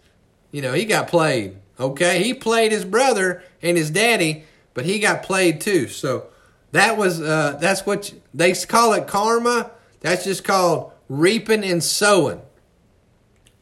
[0.52, 1.56] you know, he got played.
[1.78, 2.22] Okay?
[2.22, 4.44] He played his brother and his daddy
[4.76, 5.88] but he got played too.
[5.88, 6.26] So
[6.72, 9.70] that was uh, that's what you, they call it karma.
[10.00, 12.42] That's just called reaping and sowing.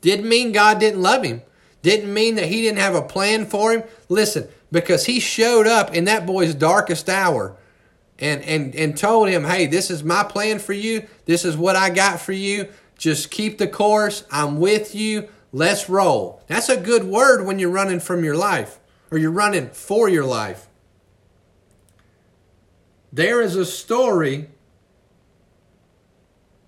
[0.05, 1.43] Didn't mean God didn't love him.
[1.83, 3.83] Didn't mean that he didn't have a plan for him.
[4.09, 7.57] Listen, because he showed up in that boy's darkest hour
[8.19, 11.07] and and and told him, "Hey, this is my plan for you.
[11.25, 12.69] This is what I got for you.
[12.97, 14.25] Just keep the course.
[14.31, 15.29] I'm with you.
[15.53, 18.79] Let's roll." That's a good word when you're running from your life
[19.11, 20.69] or you're running for your life
[23.15, 24.49] there is a story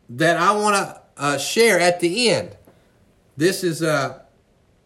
[0.09, 2.57] that I want to uh, share at the end.
[3.37, 4.21] This is uh,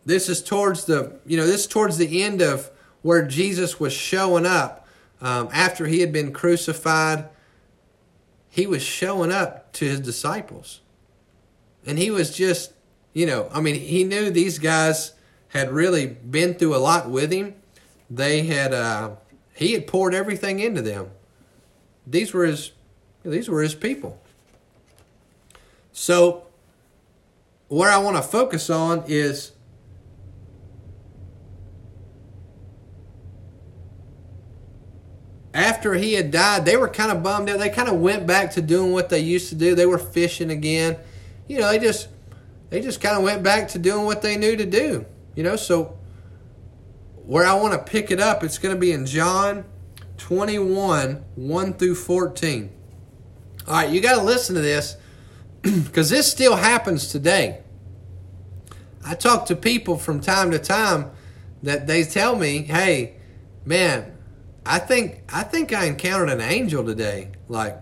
[0.04, 2.70] this is towards the you know this is towards the end of
[3.02, 4.86] where Jesus was showing up
[5.20, 7.28] um, after he had been crucified.
[8.48, 10.80] He was showing up to his disciples,
[11.86, 12.72] and he was just
[13.12, 15.12] you know I mean he knew these guys
[15.48, 17.54] had really been through a lot with him.
[18.08, 19.12] They had uh,
[19.54, 21.10] he had poured everything into them
[22.10, 22.72] these were his
[23.24, 24.18] these were his people.
[25.92, 26.44] So
[27.70, 29.52] where I want to focus on is
[35.54, 37.60] after he had died, they were kind of bummed out.
[37.60, 39.76] They kind of went back to doing what they used to do.
[39.76, 40.96] They were fishing again.
[41.46, 42.08] You know, they just
[42.70, 45.06] they just kind of went back to doing what they knew to do.
[45.36, 45.96] You know, so
[47.24, 49.64] where I want to pick it up, it's going to be in John
[50.18, 52.70] 21, 1 through 14.
[53.68, 54.96] All right, you got to listen to this
[55.62, 57.60] because this still happens today.
[59.04, 61.10] I talk to people from time to time
[61.62, 63.16] that they tell me, "Hey,
[63.64, 64.16] man,
[64.64, 67.78] I think I think I encountered an angel today." Like,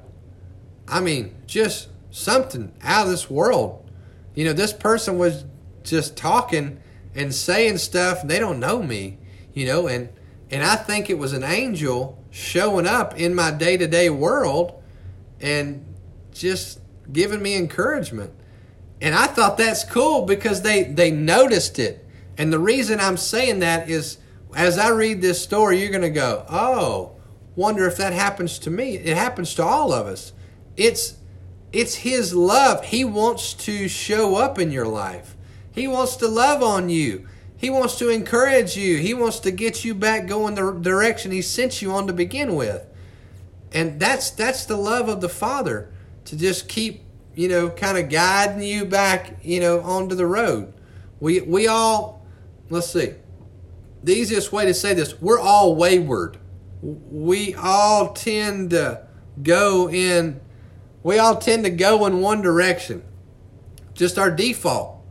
[0.87, 3.89] I mean, just something out of this world.
[4.35, 5.45] You know, this person was
[5.83, 6.81] just talking
[7.15, 9.19] and saying stuff, they don't know me.
[9.55, 10.09] You know, and
[10.51, 14.83] and I think it was an angel showing up in my day to day world
[15.41, 15.85] and
[16.33, 16.81] just
[17.13, 18.33] giving me encouragement.
[19.01, 22.05] And I thought that's cool because they, they noticed it.
[22.37, 24.19] And the reason I'm saying that is
[24.55, 27.17] as I read this story, you're going to go, oh,
[27.57, 28.97] wonder if that happens to me.
[28.97, 30.33] It happens to all of us.
[30.77, 31.17] It's
[31.71, 32.87] it's his love.
[32.87, 35.37] He wants to show up in your life.
[35.71, 37.29] He wants to love on you.
[37.59, 38.97] He wants to encourage you.
[38.97, 42.55] He wants to get you back going the direction he sent you on to begin
[42.55, 42.87] with.
[43.73, 45.93] And that's that's the love of the Father
[46.29, 47.03] to just keep,
[47.35, 50.73] you know, kind of guiding you back, you know, onto the road.
[51.21, 52.27] We we all
[52.71, 53.15] let's see.
[54.03, 56.39] The easiest way to say this, we're all wayward.
[56.81, 59.07] We all tend to
[59.43, 60.41] go in
[61.03, 63.03] we all tend to go in one direction.
[63.95, 65.03] Just our default.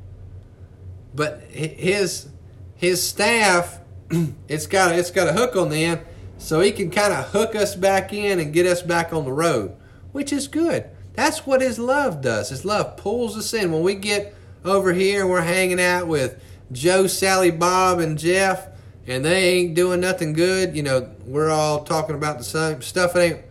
[1.15, 2.29] But his
[2.75, 3.79] his staff,
[4.47, 6.01] it's got it's got a hook on the end,
[6.37, 9.31] so he can kind of hook us back in and get us back on the
[9.31, 9.75] road,
[10.11, 10.89] which is good.
[11.17, 12.47] That's what his love does.
[12.47, 13.73] His love pulls us in.
[13.73, 18.69] When we get over here and we're hanging out with Joe, Sally, Bob, and Jeff,
[19.05, 23.17] and they ain't doing nothing good, you know, we're all talking about the same stuff.
[23.17, 23.41] It ain't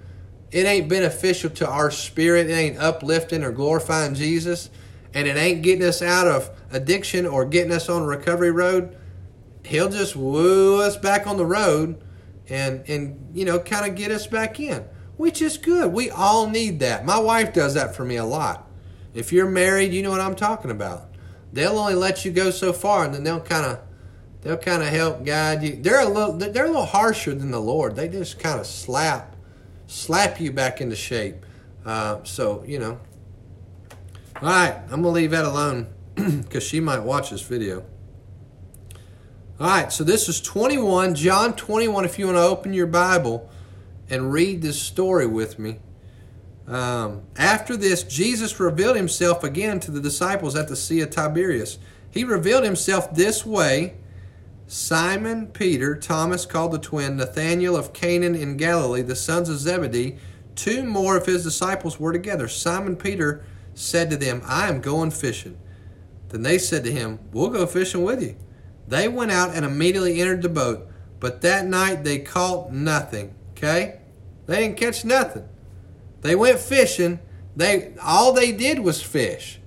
[0.50, 2.48] it ain't beneficial to our spirit.
[2.48, 4.70] It ain't uplifting or glorifying Jesus,
[5.12, 8.96] and it ain't getting us out of addiction or getting us on a recovery road
[9.66, 12.00] he'll just woo us back on the road
[12.48, 14.84] and and you know kind of get us back in
[15.16, 15.92] which is good.
[15.92, 17.04] We all need that.
[17.04, 18.68] My wife does that for me a lot.
[19.14, 21.10] If you're married you know what i'm talking about.
[21.52, 23.80] They'll only let you go so far and then they'll kind of
[24.42, 25.76] they'll kind of help guide you.
[25.76, 27.96] They're a little they're a little harsher than the lord.
[27.96, 29.34] They just kind of slap
[29.86, 31.36] slap you back into shape.
[31.84, 33.00] Uh, so you know.
[34.42, 37.84] All right i'm gonna leave that alone because she might watch this video.
[39.58, 43.50] All right, so this is 21, John 21, if you want to open your Bible
[44.08, 45.78] and read this story with me.
[46.66, 51.78] Um, after this, Jesus revealed himself again to the disciples at the Sea of Tiberias.
[52.10, 53.94] He revealed himself this way
[54.68, 60.16] Simon Peter, Thomas called the twin, Nathanael of Canaan in Galilee, the sons of Zebedee,
[60.56, 62.48] two more of his disciples were together.
[62.48, 63.44] Simon Peter
[63.74, 65.56] said to them, I am going fishing.
[66.30, 68.34] Then they said to him, We'll go fishing with you.
[68.88, 70.88] They went out and immediately entered the boat,
[71.20, 73.35] but that night they caught nothing.
[73.56, 74.00] Okay?
[74.46, 75.48] They didn't catch nothing.
[76.20, 77.20] They went fishing.
[77.54, 79.60] They all they did was fish.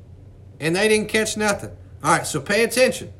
[0.59, 1.71] And they didn't catch nothing.
[2.03, 3.13] All right, so pay attention.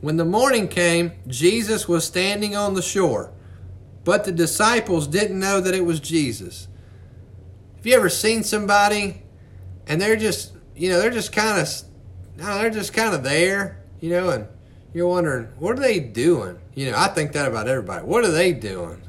[0.00, 3.32] When the morning came, Jesus was standing on the shore,
[4.04, 6.68] but the disciples didn't know that it was Jesus.
[7.76, 9.22] Have you ever seen somebody
[9.86, 11.68] and they're just, you know, they're just kind of,
[12.36, 14.48] no, they're just kind of there, you know, and
[14.92, 16.58] you're wondering, what are they doing?
[16.74, 18.04] You know, I think that about everybody.
[18.04, 19.02] What are they doing?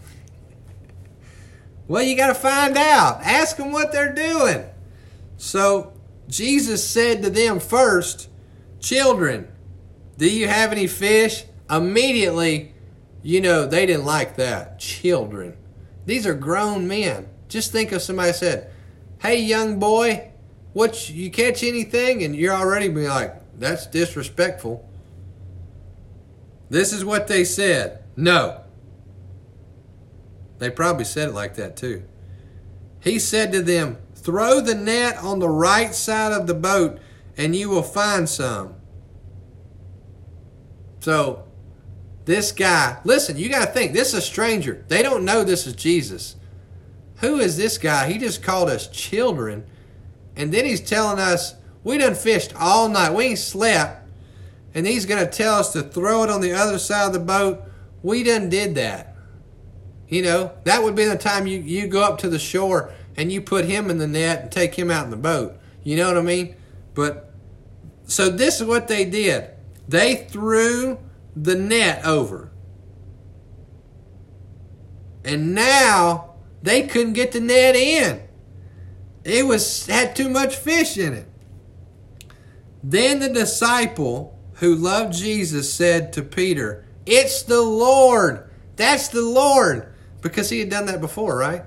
[1.89, 3.21] well, you got to find out.
[3.23, 4.63] Ask them what they're doing.
[5.37, 5.93] So
[6.27, 8.29] Jesus said to them first,
[8.79, 9.47] Children,
[10.17, 11.45] do you have any fish?
[11.69, 12.73] Immediately,
[13.23, 14.79] you know, they didn't like that.
[14.79, 15.57] Children.
[16.05, 17.27] These are grown men.
[17.47, 18.71] Just think of somebody said,
[19.21, 20.31] Hey, young boy,
[20.73, 22.23] what you catch anything?
[22.23, 24.88] And you're already be like, That's disrespectful.
[26.69, 28.03] This is what they said.
[28.15, 28.61] No.
[30.59, 32.03] They probably said it like that too.
[32.99, 36.99] He said to them, Throw the net on the right side of the boat
[37.37, 38.75] and you will find some.
[40.99, 41.47] So,
[42.25, 44.85] this guy, listen, you got to think, this is a stranger.
[44.89, 46.35] They don't know this is Jesus.
[47.21, 48.11] Who is this guy?
[48.11, 49.65] He just called us children.
[50.35, 53.13] And then he's telling us, we done fished all night.
[53.13, 53.98] We ain't slept.
[54.73, 57.19] And he's going to tell us to throw it on the other side of the
[57.19, 57.61] boat.
[58.03, 59.15] We done did that.
[60.07, 63.31] You know, that would be the time you, you go up to the shore and
[63.31, 65.59] you put him in the net and take him out in the boat.
[65.83, 66.55] You know what I mean?
[66.93, 67.31] But,
[68.05, 69.51] so this is what they did.
[69.87, 70.99] They threw
[71.35, 72.51] the net over.
[75.23, 78.21] And now they couldn't get the net in.
[79.23, 81.27] It was had too much fish in it.
[82.81, 88.45] Then the disciple who loved Jesus said to Peter, "It's the Lord."
[88.75, 89.87] That's the Lord
[90.21, 91.63] because he had done that before, right?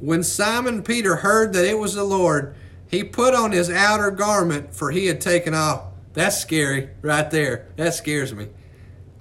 [0.00, 2.54] When Simon Peter heard that it was the Lord,
[2.88, 5.82] he put on his outer garment for he had taken off
[6.12, 7.68] that's scary right there.
[7.76, 8.48] That scares me.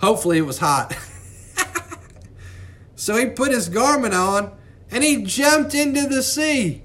[0.02, 0.98] Hopefully it was hot.
[2.96, 4.58] so he put his garment on
[4.90, 6.84] and he jumped into the sea.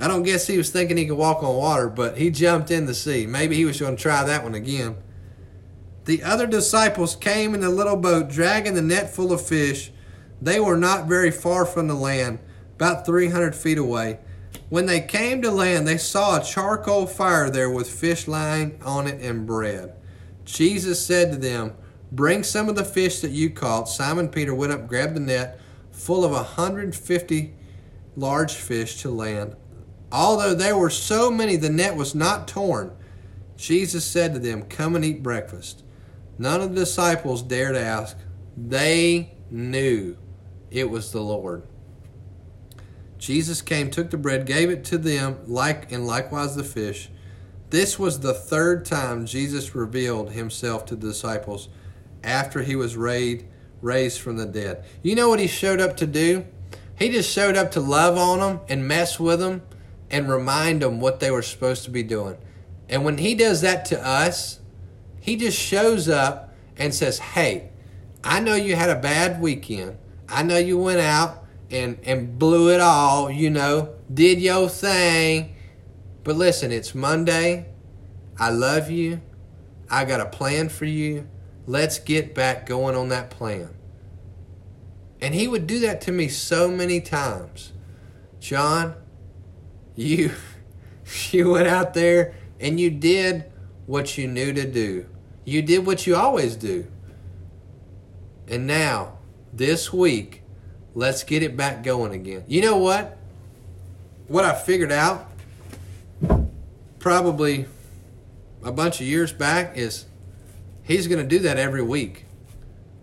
[0.00, 2.86] I don't guess he was thinking he could walk on water, but he jumped in
[2.86, 3.26] the sea.
[3.26, 4.96] Maybe he was going to try that one again.
[6.06, 9.92] The other disciples came in the little boat, dragging the net full of fish.
[10.40, 12.38] They were not very far from the land,
[12.76, 14.18] about 300 feet away.
[14.70, 19.06] When they came to land, they saw a charcoal fire there with fish lying on
[19.06, 19.94] it and bread.
[20.44, 21.74] Jesus said to them,
[22.12, 23.88] Bring some of the fish that you caught.
[23.88, 25.60] Simon Peter went up, grabbed the net
[25.92, 27.54] full of a 150
[28.16, 29.54] large fish to land.
[30.12, 32.92] Although there were so many, the net was not torn.
[33.56, 35.82] Jesus said to them, Come and eat breakfast.
[36.38, 38.16] None of the disciples dared ask.
[38.56, 40.16] They knew
[40.70, 41.62] it was the Lord.
[43.18, 47.10] Jesus came, took the bread, gave it to them, like and likewise the fish.
[47.68, 51.68] This was the third time Jesus revealed himself to the disciples
[52.24, 53.44] after he was raised
[53.82, 54.84] raised from the dead.
[55.02, 56.44] You know what he showed up to do?
[56.98, 59.62] He just showed up to love on them and mess with them
[60.10, 62.36] and remind them what they were supposed to be doing.
[62.88, 64.60] And when he does that to us,
[65.20, 67.70] he just shows up and says, "Hey,
[68.24, 69.98] I know you had a bad weekend.
[70.28, 75.54] I know you went out and and blew it all, you know, did your thing.
[76.24, 77.66] But listen, it's Monday.
[78.38, 79.20] I love you.
[79.90, 81.28] I got a plan for you.
[81.66, 83.70] Let's get back going on that plan.
[85.20, 87.72] And he would do that to me so many times.
[88.38, 88.94] John,
[90.00, 90.32] you
[91.30, 93.44] you went out there and you did
[93.86, 95.06] what you knew to do.
[95.44, 96.86] You did what you always do.
[98.46, 99.18] And now,
[99.52, 100.40] this week,
[100.94, 102.44] Let's get it back going again.
[102.48, 103.16] You know what?
[104.26, 105.30] What I figured out
[106.98, 107.66] probably
[108.62, 110.06] a bunch of years back is
[110.82, 112.26] he's going to do that every week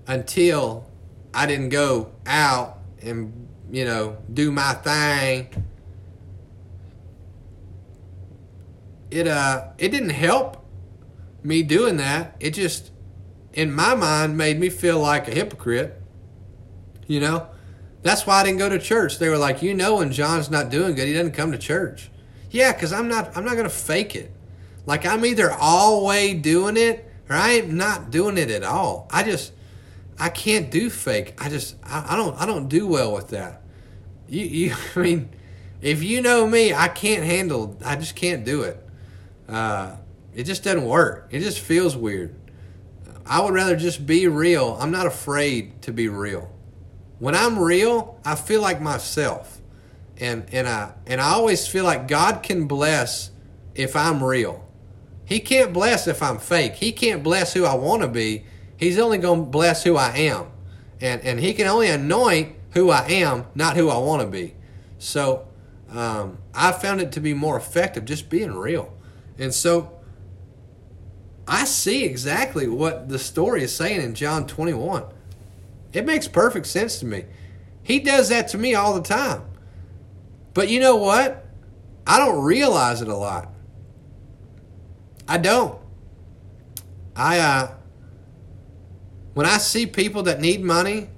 [0.06, 0.86] until
[1.34, 5.67] I didn't go out and, you know, do my thing.
[9.10, 10.66] It uh it didn't help
[11.48, 12.92] me doing that, it just,
[13.54, 16.02] in my mind, made me feel like a hypocrite.
[17.08, 17.48] You know?
[18.04, 19.18] That's why I didn't go to church.
[19.18, 22.10] They were like, you know, when John's not doing good, he doesn't come to church.
[22.52, 23.36] Yeah, because I'm not.
[23.36, 24.32] I'm not gonna fake it.
[24.86, 29.08] Like I'm either all way doing it or I am not doing it at all.
[29.12, 29.52] I just,
[30.18, 31.34] I can't do fake.
[31.44, 33.64] I just, I, I don't, I don't do well with that.
[34.30, 34.76] You, you.
[34.96, 35.30] I mean,
[35.82, 37.78] if you know me, I can't handle.
[37.84, 38.87] I just can't do it.
[39.48, 39.96] Uh,
[40.34, 41.30] it just doesn't work.
[41.32, 42.36] It just feels weird.
[43.26, 44.78] I would rather just be real.
[44.80, 46.52] I'm not afraid to be real.
[47.20, 49.60] When I'm real, I feel like myself.
[50.20, 53.32] And and I and I always feel like God can bless
[53.76, 54.68] if I'm real.
[55.26, 56.76] He can't bless if I'm fake.
[56.76, 58.46] He can't bless who I want to be.
[58.78, 60.48] He's only going to bless who I am.
[61.02, 64.56] And and he can only anoint who I am, not who I want to be.
[65.00, 65.48] So
[65.90, 68.97] um, I found it to be more effective just being real.
[69.38, 70.00] And so
[71.48, 75.06] I see exactly what the story is saying in John 21.
[75.94, 77.26] It makes perfect sense to me.
[77.84, 79.44] He does that to me all the time.
[80.54, 81.46] But you know what?
[82.06, 83.50] I don't realize it a lot.
[85.28, 85.80] I don't.
[87.16, 87.72] I uh
[89.34, 91.10] when I see people that need money,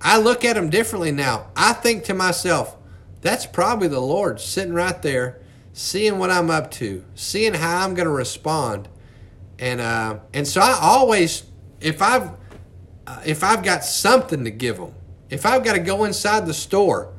[0.00, 1.50] I look at them differently now.
[1.56, 2.76] I think to myself,
[3.22, 5.40] that's probably the Lord sitting right there,
[5.76, 8.88] seeing what I'm up to, seeing how I'm going to respond,
[9.58, 11.44] and uh, and so I always,
[11.80, 12.30] if I've
[13.06, 14.94] uh, if I've got something to give them,
[15.28, 17.12] if I've got to go inside the store,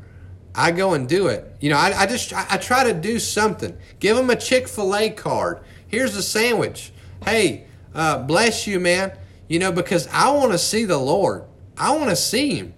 [0.56, 1.56] I go and do it.
[1.60, 3.78] You know, I, I just I, I try to do something.
[4.00, 5.60] Give them a Chick Fil A card.
[5.88, 6.92] Here's a sandwich.
[7.24, 9.16] Hey, uh, bless you, man.
[9.48, 11.44] You know, because I want to see the Lord.
[11.78, 12.74] I want to see Him.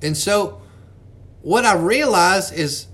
[0.00, 0.62] And so,
[1.42, 2.86] what I realize is,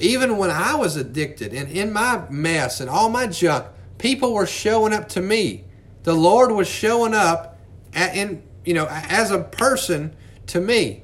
[0.00, 3.66] even when I was addicted and in my mess and all my junk,
[3.98, 5.64] people were showing up to me.
[6.02, 7.58] The Lord was showing up,
[7.92, 10.14] at, in you know, as a person
[10.46, 11.02] to me.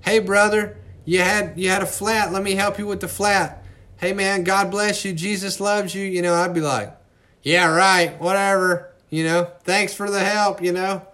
[0.00, 2.32] Hey, brother, you had you had a flat.
[2.32, 3.64] Let me help you with the flat.
[3.96, 5.12] Hey, man, God bless you.
[5.12, 6.04] Jesus loves you.
[6.04, 6.96] You know, I'd be like,
[7.42, 8.92] yeah, right, whatever.
[9.08, 10.62] You know, thanks for the help.
[10.62, 11.06] You know,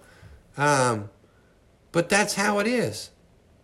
[0.57, 1.11] um,
[1.93, 3.11] but that's how it is.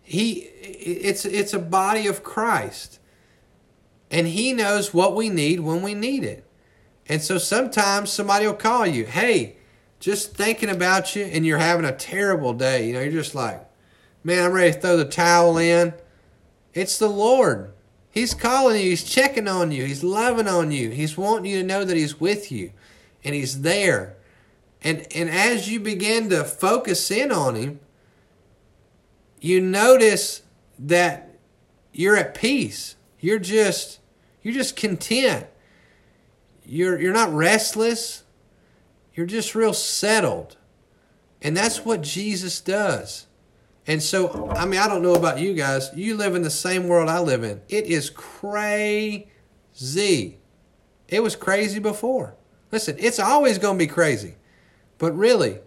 [0.03, 3.01] He, it's it's a body of Christ,
[4.11, 6.45] and He knows what we need when we need it.
[7.09, 9.57] And so sometimes somebody will call you, hey,
[10.01, 12.87] just thinking about you, and you're having a terrible day.
[12.87, 13.67] You know, you're just like,
[14.23, 15.95] man, I'm ready to throw the towel in.
[16.75, 17.73] It's the Lord.
[18.11, 18.91] He's calling you.
[18.91, 19.85] He's checking on you.
[19.85, 20.91] He's loving on you.
[20.91, 22.73] He's wanting you to know that He's with you,
[23.25, 24.17] and He's there.
[24.83, 27.81] And and as you begin to focus in on Him,
[29.41, 30.43] you notice
[30.79, 31.37] that
[31.93, 32.97] you're at peace.
[33.21, 34.01] You're just
[34.43, 35.47] you're just content.
[36.65, 38.25] You're you're not restless.
[39.15, 40.57] You're just real settled.
[41.43, 43.27] And that's what Jesus does.
[43.87, 45.91] And so, I mean, I don't know about you guys.
[45.95, 47.63] You live in the same world I live in.
[47.69, 49.27] It is crazy.
[51.09, 52.37] It was crazy before.
[52.71, 54.35] Listen, it's always going to be crazy.
[54.99, 55.61] But really,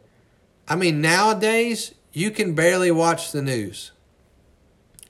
[0.68, 3.92] I mean, nowadays, you can barely watch the news.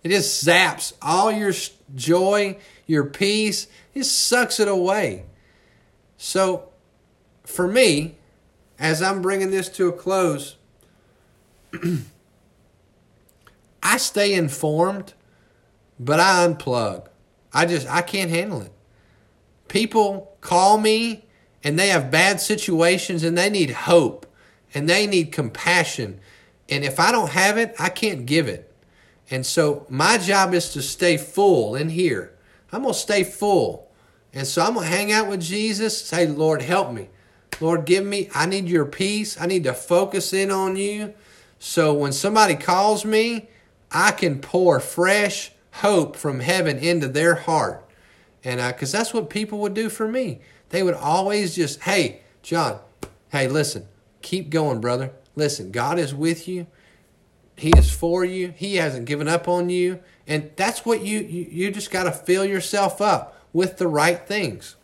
[0.03, 1.53] It just zaps all your
[1.95, 3.67] joy, your peace.
[3.93, 5.25] It sucks it away.
[6.17, 6.69] So,
[7.43, 8.15] for me,
[8.79, 10.57] as I'm bringing this to a close,
[13.83, 15.13] I stay informed,
[15.99, 17.07] but I unplug.
[17.53, 18.71] I just I can't handle it.
[19.67, 21.25] People call me
[21.63, 24.25] and they have bad situations and they need hope
[24.73, 26.19] and they need compassion.
[26.69, 28.70] And if I don't have it, I can't give it.
[29.31, 32.33] And so my job is to stay full in here.
[32.71, 33.89] I'm going to stay full.
[34.33, 37.09] And so I'm going to hang out with Jesus, say, Lord, help me.
[37.59, 39.39] Lord, give me, I need your peace.
[39.39, 41.13] I need to focus in on you.
[41.59, 43.49] So when somebody calls me,
[43.91, 47.85] I can pour fresh hope from heaven into their heart.
[48.43, 50.41] And because uh, that's what people would do for me.
[50.69, 52.79] They would always just, hey, John,
[53.29, 53.87] hey, listen,
[54.21, 55.11] keep going, brother.
[55.35, 56.67] Listen, God is with you.
[57.55, 58.53] He is for you.
[58.55, 59.99] He hasn't given up on you.
[60.27, 64.19] And that's what you, you, you just got to fill yourself up with the right
[64.19, 64.75] things.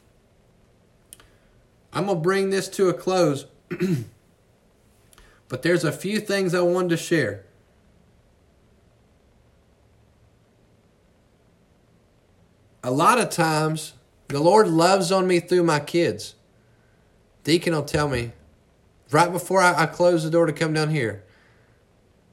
[1.93, 3.45] I'm going to bring this to a close,
[5.47, 7.45] but there's a few things I wanted to share.
[12.87, 13.95] a lot of times
[14.29, 16.35] the Lord loves on me through my kids.
[17.43, 18.31] Deacon will tell me
[19.11, 21.25] right before I, I close the door to come down here,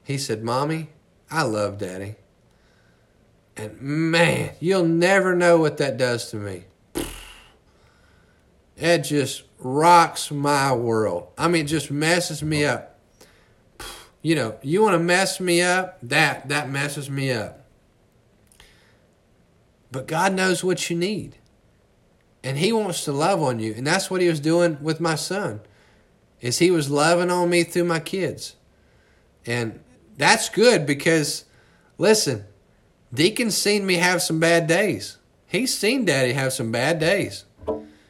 [0.05, 0.89] he said, Mommy,
[1.29, 2.15] I love Daddy.
[3.57, 6.65] And man, you'll never know what that does to me.
[8.77, 11.29] It just rocks my world.
[11.37, 12.99] I mean, it just messes me up.
[14.21, 15.97] You know, you want to mess me up?
[16.03, 17.65] That that messes me up.
[19.91, 21.37] But God knows what you need.
[22.43, 23.73] And he wants to love on you.
[23.75, 25.61] And that's what he was doing with my son.
[26.41, 28.55] Is he was loving on me through my kids.
[29.45, 29.79] And
[30.17, 31.45] that's good because
[31.97, 32.45] listen,
[33.13, 35.17] Deacon's seen me have some bad days.
[35.47, 37.45] He's seen Daddy have some bad days.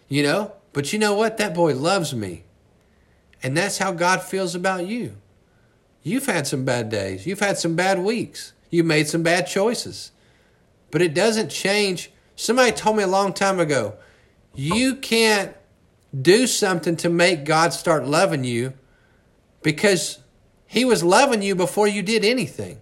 [0.07, 0.53] You know?
[0.73, 1.37] But you know what?
[1.37, 2.43] That boy loves me.
[3.41, 5.17] And that's how God feels about you.
[6.03, 7.25] You've had some bad days.
[7.25, 8.53] You've had some bad weeks.
[8.69, 10.11] You made some bad choices.
[10.91, 12.11] But it doesn't change.
[12.35, 13.95] Somebody told me a long time ago,
[14.53, 15.55] you can't
[16.19, 18.73] do something to make God start loving you
[19.61, 20.19] because
[20.76, 22.82] he was loving you before you did anything.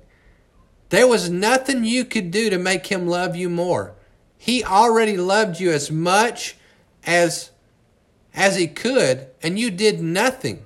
[0.89, 3.93] There was nothing you could do to make him love you more.
[4.35, 6.55] He already loved you as much
[7.05, 7.51] as
[8.33, 10.65] as he could and you did nothing.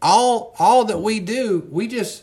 [0.00, 2.22] All all that we do, we just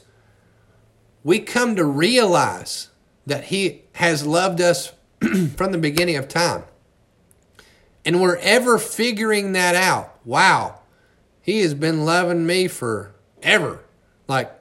[1.22, 2.92] we come to realize
[3.26, 4.94] that he has loved us
[5.58, 6.64] from the beginning of time.
[8.06, 10.18] And we're ever figuring that out.
[10.24, 10.80] Wow.
[11.42, 12.70] He has been loving me
[13.46, 13.84] forever.
[14.28, 14.52] Like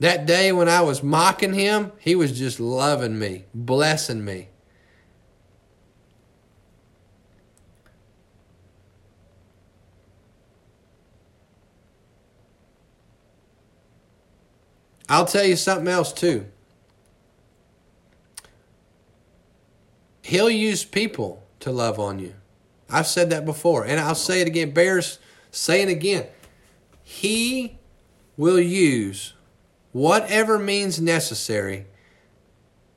[0.00, 4.48] that day when I was mocking him, he was just loving me, blessing me.
[15.08, 16.46] I'll tell you something else too.
[20.22, 22.34] He'll use people to love on you.
[22.88, 24.70] I've said that before, and I'll say it again.
[24.72, 25.18] Bears
[25.50, 26.26] saying again.
[27.02, 27.78] He
[28.36, 29.34] will use
[29.92, 31.86] whatever means necessary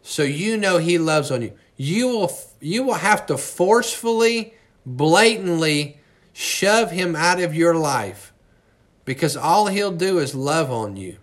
[0.07, 1.53] so you know he loves on you.
[1.77, 2.31] You will
[2.61, 4.53] you will have to forcefully
[4.85, 5.99] blatantly
[6.31, 8.31] shove him out of your life
[9.03, 11.17] because all he'll do is love on you.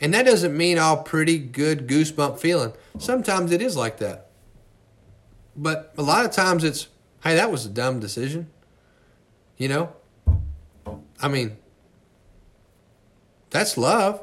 [0.00, 2.72] And that doesn't mean all pretty good goosebump feeling.
[2.98, 4.30] Sometimes it is like that.
[5.54, 6.88] But a lot of times it's
[7.22, 8.50] hey that was a dumb decision.
[9.56, 9.92] You know?
[11.22, 11.56] I mean
[13.54, 14.20] that's love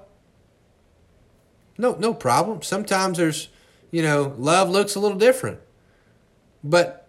[1.82, 2.62] no, no problem.
[2.62, 3.50] Sometimes there's,
[3.90, 5.60] you know, love looks a little different.
[6.64, 7.08] But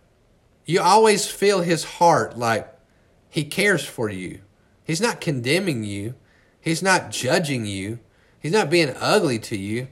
[0.64, 2.72] you always feel his heart like
[3.28, 4.40] he cares for you.
[4.82, 6.14] He's not condemning you.
[6.58, 7.98] He's not judging you.
[8.40, 9.88] He's not being ugly to you.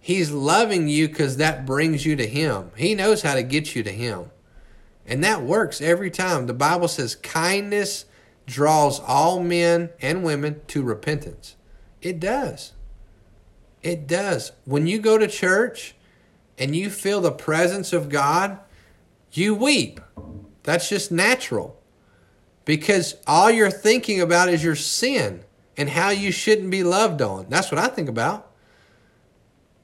[0.00, 2.72] He's loving you because that brings you to him.
[2.76, 4.30] He knows how to get you to him.
[5.06, 6.46] And that works every time.
[6.46, 8.06] The Bible says kindness
[8.48, 11.54] draws all men and women to repentance.
[12.00, 12.72] It does.
[13.82, 14.52] It does.
[14.64, 15.94] When you go to church
[16.58, 18.58] and you feel the presence of God,
[19.32, 20.00] you weep.
[20.62, 21.78] That's just natural.
[22.64, 25.44] Because all you're thinking about is your sin
[25.76, 27.46] and how you shouldn't be loved on.
[27.50, 28.50] That's what I think about.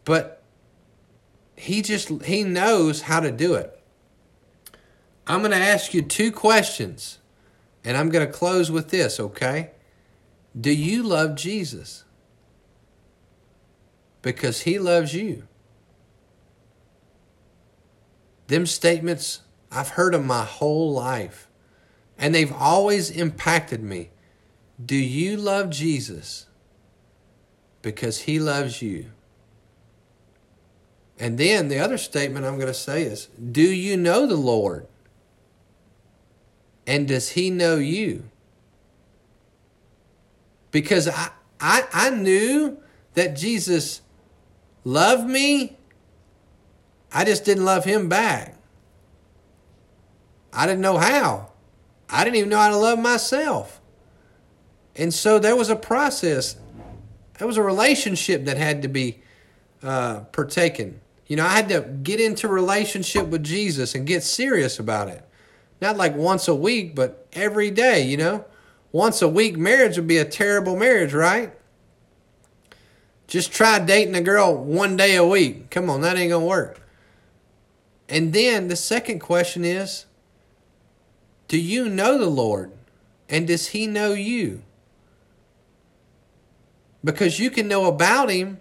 [0.04, 0.42] But
[1.54, 3.78] he just he knows how to do it.
[5.26, 7.18] I'm going to ask you two questions
[7.84, 9.70] and I'm going to close with this, okay?
[10.58, 12.04] Do you love Jesus?
[14.24, 15.46] because he loves you.
[18.46, 21.46] Them statements, I've heard them my whole life,
[22.18, 24.10] and they've always impacted me.
[24.84, 26.46] Do you love Jesus?
[27.82, 29.10] Because he loves you.
[31.18, 34.86] And then the other statement I'm going to say is Do you know the Lord?
[36.86, 38.24] And does he know you?
[40.70, 41.30] Because I,
[41.60, 42.78] I, I knew
[43.14, 44.02] that Jesus
[44.84, 45.76] loved me.
[47.12, 48.56] I just didn't love him back.
[50.52, 51.52] I didn't know how.
[52.08, 53.80] I didn't even know how to love myself.
[54.96, 56.56] And so there was a process.
[57.38, 59.20] There was a relationship that had to be
[59.82, 61.00] uh, partaken.
[61.26, 65.26] You know, I had to get into relationship with Jesus and get serious about it.
[65.84, 68.46] Not like once a week, but every day, you know.
[68.90, 71.52] Once a week marriage would be a terrible marriage, right?
[73.26, 75.68] Just try dating a girl one day a week.
[75.68, 76.80] Come on, that ain't going to work.
[78.08, 80.06] And then the second question is
[81.48, 82.72] Do you know the Lord?
[83.28, 84.62] And does He know you?
[87.04, 88.58] Because you can know about Him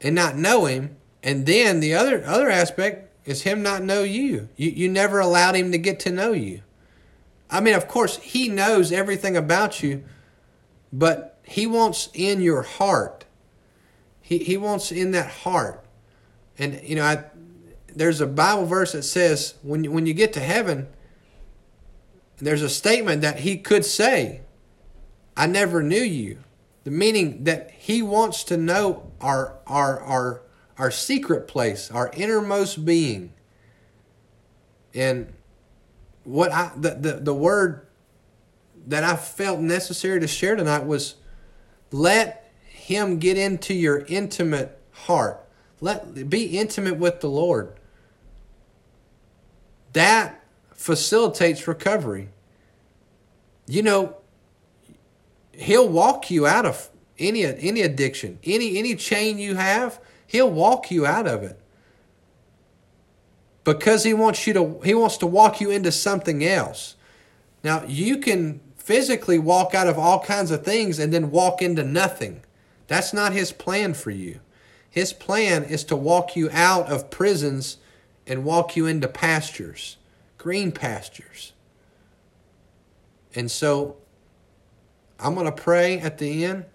[0.00, 0.96] and not know Him.
[1.22, 4.48] And then the other other aspect is Him not know you.
[4.56, 6.62] You, you never allowed Him to get to know you.
[7.50, 10.04] I mean, of course, He knows everything about you,
[10.92, 13.24] but he wants in your heart.
[14.22, 15.84] He, he wants in that heart.
[16.56, 17.24] And, you know, I,
[17.92, 20.86] there's a Bible verse that says when, when you get to heaven,
[22.38, 24.42] there's a statement that he could say,
[25.36, 26.38] I never knew you.
[26.84, 30.42] The meaning that he wants to know our our our
[30.80, 33.34] our secret place, our innermost being.
[34.94, 35.30] And
[36.24, 37.86] what I the, the, the word
[38.86, 41.16] that I felt necessary to share tonight was
[41.92, 45.46] let him get into your intimate heart.
[45.82, 47.74] Let be intimate with the Lord.
[49.92, 52.30] That facilitates recovery.
[53.66, 54.16] You know,
[55.52, 60.00] he'll walk you out of any any addiction, any any chain you have,
[60.30, 61.58] he'll walk you out of it.
[63.64, 66.94] Because he wants you to he wants to walk you into something else.
[67.64, 71.82] Now, you can physically walk out of all kinds of things and then walk into
[71.82, 72.42] nothing.
[72.86, 74.38] That's not his plan for you.
[74.88, 77.78] His plan is to walk you out of prisons
[78.24, 79.96] and walk you into pastures,
[80.38, 81.52] green pastures.
[83.34, 83.96] And so
[85.18, 86.66] I'm going to pray at the end.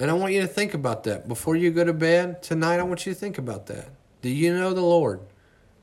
[0.00, 1.28] And I want you to think about that.
[1.28, 3.90] Before you go to bed tonight, I want you to think about that.
[4.22, 5.20] Do you know the Lord?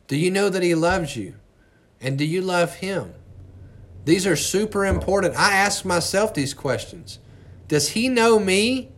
[0.07, 1.36] Do you know that He loves you?
[2.01, 3.13] And do you love Him?
[4.07, 5.36] These are super important.
[5.36, 7.20] I ask myself these questions
[7.68, 8.89] Does he know me?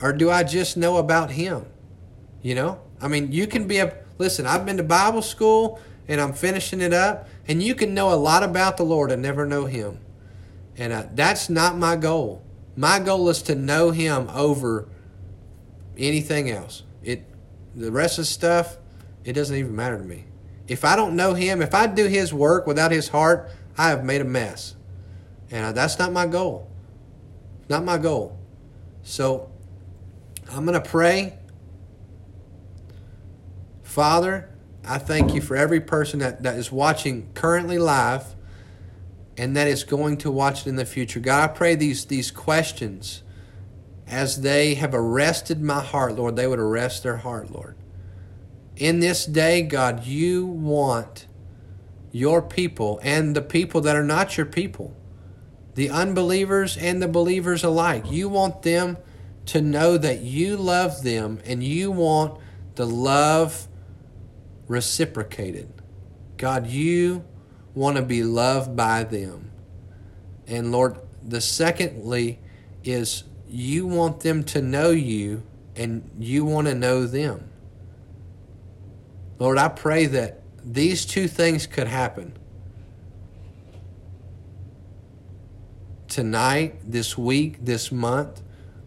[0.00, 1.66] Or do I just know about him?
[2.40, 2.80] You know?
[2.98, 3.94] I mean, you can be a.
[4.16, 8.12] Listen, I've been to Bible school and I'm finishing it up, and you can know
[8.12, 9.98] a lot about the Lord and never know him.
[10.78, 12.42] And uh, that's not my goal.
[12.76, 14.88] My goal is to know him over
[15.96, 16.82] anything else.
[17.02, 17.24] It
[17.74, 18.76] the rest of the stuff,
[19.24, 20.24] it doesn't even matter to me.
[20.68, 24.04] If I don't know Him, if I do His work without His heart, I have
[24.04, 24.74] made a mess.
[25.50, 26.70] And that's not my goal.
[27.68, 28.38] Not my goal.
[29.02, 29.50] So
[30.50, 31.38] I'm going to pray.
[33.82, 34.48] Father,
[34.84, 38.34] I thank you for every person that, that is watching currently live
[39.36, 41.20] and that is going to watch it in the future.
[41.20, 43.22] God, I pray these, these questions,
[44.06, 47.76] as they have arrested my heart, Lord, they would arrest their heart, Lord
[48.76, 51.26] in this day, God, you want
[52.10, 54.96] your people and the people that are not your people,
[55.74, 58.96] the unbelievers and the believers alike, you want them
[59.46, 62.40] to know that you love them and you want
[62.74, 63.66] the love
[64.68, 65.72] reciprocated.
[66.36, 67.24] God, you
[67.74, 69.50] want to be loved by them.
[70.46, 72.38] And Lord, the secondly
[72.84, 75.42] is you want them to know you
[75.76, 77.48] and you want to know them.
[79.38, 82.36] Lord, I pray that these two things could happen.
[86.08, 88.42] Tonight, this week, this month,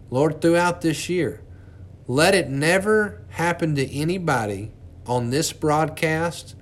[0.09, 1.41] Lord, throughout this year.
[2.07, 4.71] Let it never happen to anybody
[5.07, 6.55] on this broadcast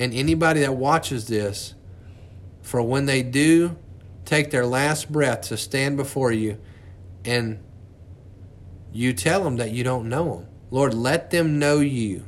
[0.00, 1.74] and anybody that watches this
[2.62, 3.76] for when they do
[4.24, 6.58] take their last breath to stand before you
[7.22, 7.62] and
[8.92, 10.46] you tell them that you don't know them.
[10.70, 12.24] Lord, let them know you.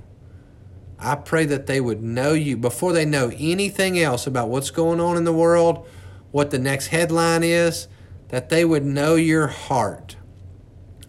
[0.99, 5.01] I pray that they would know you before they know anything else about what's going
[5.01, 5.89] on in the world,
[6.31, 7.89] what the next headline is,
[8.29, 10.17] that they would know your heart.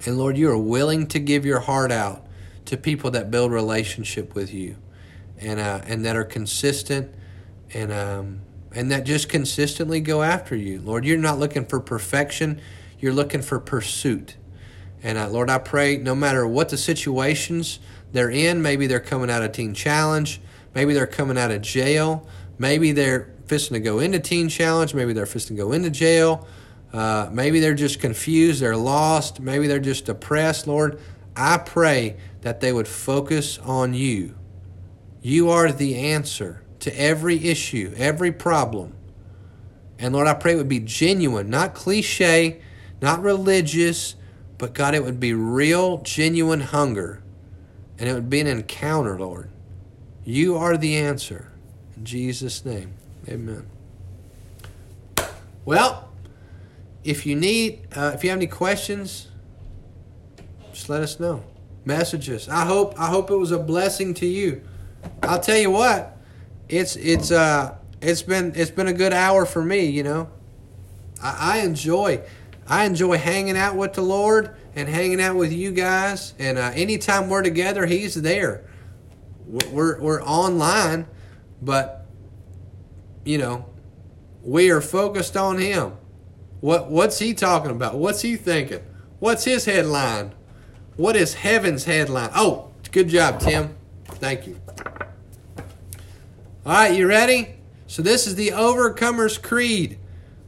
[0.05, 2.25] And Lord, you are willing to give your heart out
[2.65, 4.77] to people that build relationship with you
[5.43, 7.13] and, uh, and that are consistent
[7.73, 8.41] and, um,
[8.73, 10.81] and that just consistently go after you.
[10.81, 12.61] Lord, you're not looking for perfection,
[12.99, 14.35] you're looking for pursuit.
[15.01, 17.79] And uh, Lord, I pray no matter what the situations
[18.11, 20.39] they're in, maybe they're coming out of Teen Challenge,
[20.73, 22.27] maybe they're coming out of jail,
[22.57, 26.47] maybe they're fisting to go into Teen Challenge, maybe they're fisting to go into jail,
[26.93, 30.67] uh, maybe they're just confused, they're lost, maybe they're just depressed.
[30.67, 30.99] Lord,
[31.35, 34.35] I pray that they would focus on you.
[35.23, 38.93] You are the answer to every issue, every problem.
[39.97, 42.61] And Lord, I pray it would be genuine, not cliche,
[43.01, 44.15] not religious,
[44.57, 47.23] but God, it would be real, genuine hunger.
[47.97, 49.49] And it would be an encounter, Lord.
[50.25, 51.53] You are the answer.
[51.95, 52.93] In Jesus' name,
[53.29, 53.65] amen.
[55.63, 56.09] Well,
[57.05, 59.29] if you need, uh, if you have any questions,
[60.73, 61.45] just let us know.
[61.85, 62.49] Message us.
[62.49, 64.61] I hope, I hope it was a blessing to you.
[65.21, 66.17] I'll tell you what,
[66.69, 69.85] it's it's uh it's been it's been a good hour for me.
[69.85, 70.29] You know,
[71.21, 72.21] I, I enjoy
[72.67, 76.33] I enjoy hanging out with the Lord and hanging out with you guys.
[76.39, 78.63] And uh, anytime we're together, He's there.
[79.45, 81.05] We're, we're online,
[81.61, 82.05] but,
[83.25, 83.65] you know,
[84.41, 85.93] we are focused on Him.
[86.61, 87.95] What, what's He talking about?
[87.95, 88.83] What's He thinking?
[89.19, 90.33] What's His headline?
[90.95, 92.31] What is heaven's headline?
[92.35, 93.75] Oh, good job, Tim.
[94.05, 94.59] Thank you.
[96.65, 97.55] All right, you ready?
[97.87, 99.99] So, this is the Overcomer's Creed.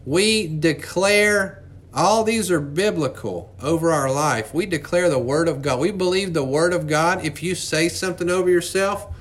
[0.05, 1.61] We declare
[1.93, 4.53] all these are biblical over our life.
[4.53, 5.81] We declare the Word of God.
[5.81, 7.25] We believe the Word of God.
[7.25, 9.13] If you say something over yourself,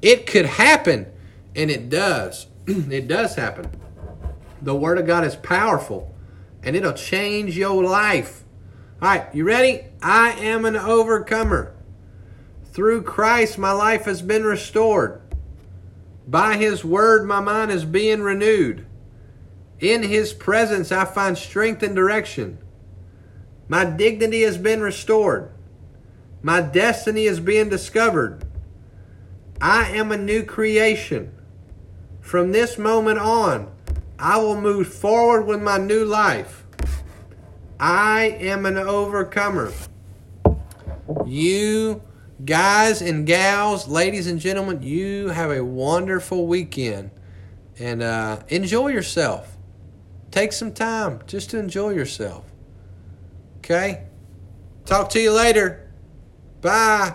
[0.00, 1.06] it could happen,
[1.56, 2.46] and it does.
[2.68, 3.68] it does happen.
[4.62, 6.14] The Word of God is powerful,
[6.62, 8.44] and it'll change your life.
[9.02, 9.86] All right, you ready?
[10.00, 11.74] I am an overcomer.
[12.70, 15.20] Through Christ, my life has been restored.
[16.28, 18.84] By His Word, my mind is being renewed.
[19.80, 22.58] In His presence, I find strength and direction.
[23.66, 25.50] My dignity has been restored.
[26.42, 28.44] My destiny is being discovered.
[29.58, 31.32] I am a new creation.
[32.20, 33.72] From this moment on,
[34.18, 36.66] I will move forward with my new life.
[37.80, 39.72] I am an overcomer.
[41.24, 42.02] You
[42.44, 47.10] guys and gals, ladies and gentlemen, you have a wonderful weekend
[47.78, 49.56] and uh, enjoy yourself.
[50.30, 52.44] Take some time just to enjoy yourself.
[53.58, 54.04] Okay?
[54.84, 55.90] Talk to you later.
[56.60, 57.14] Bye.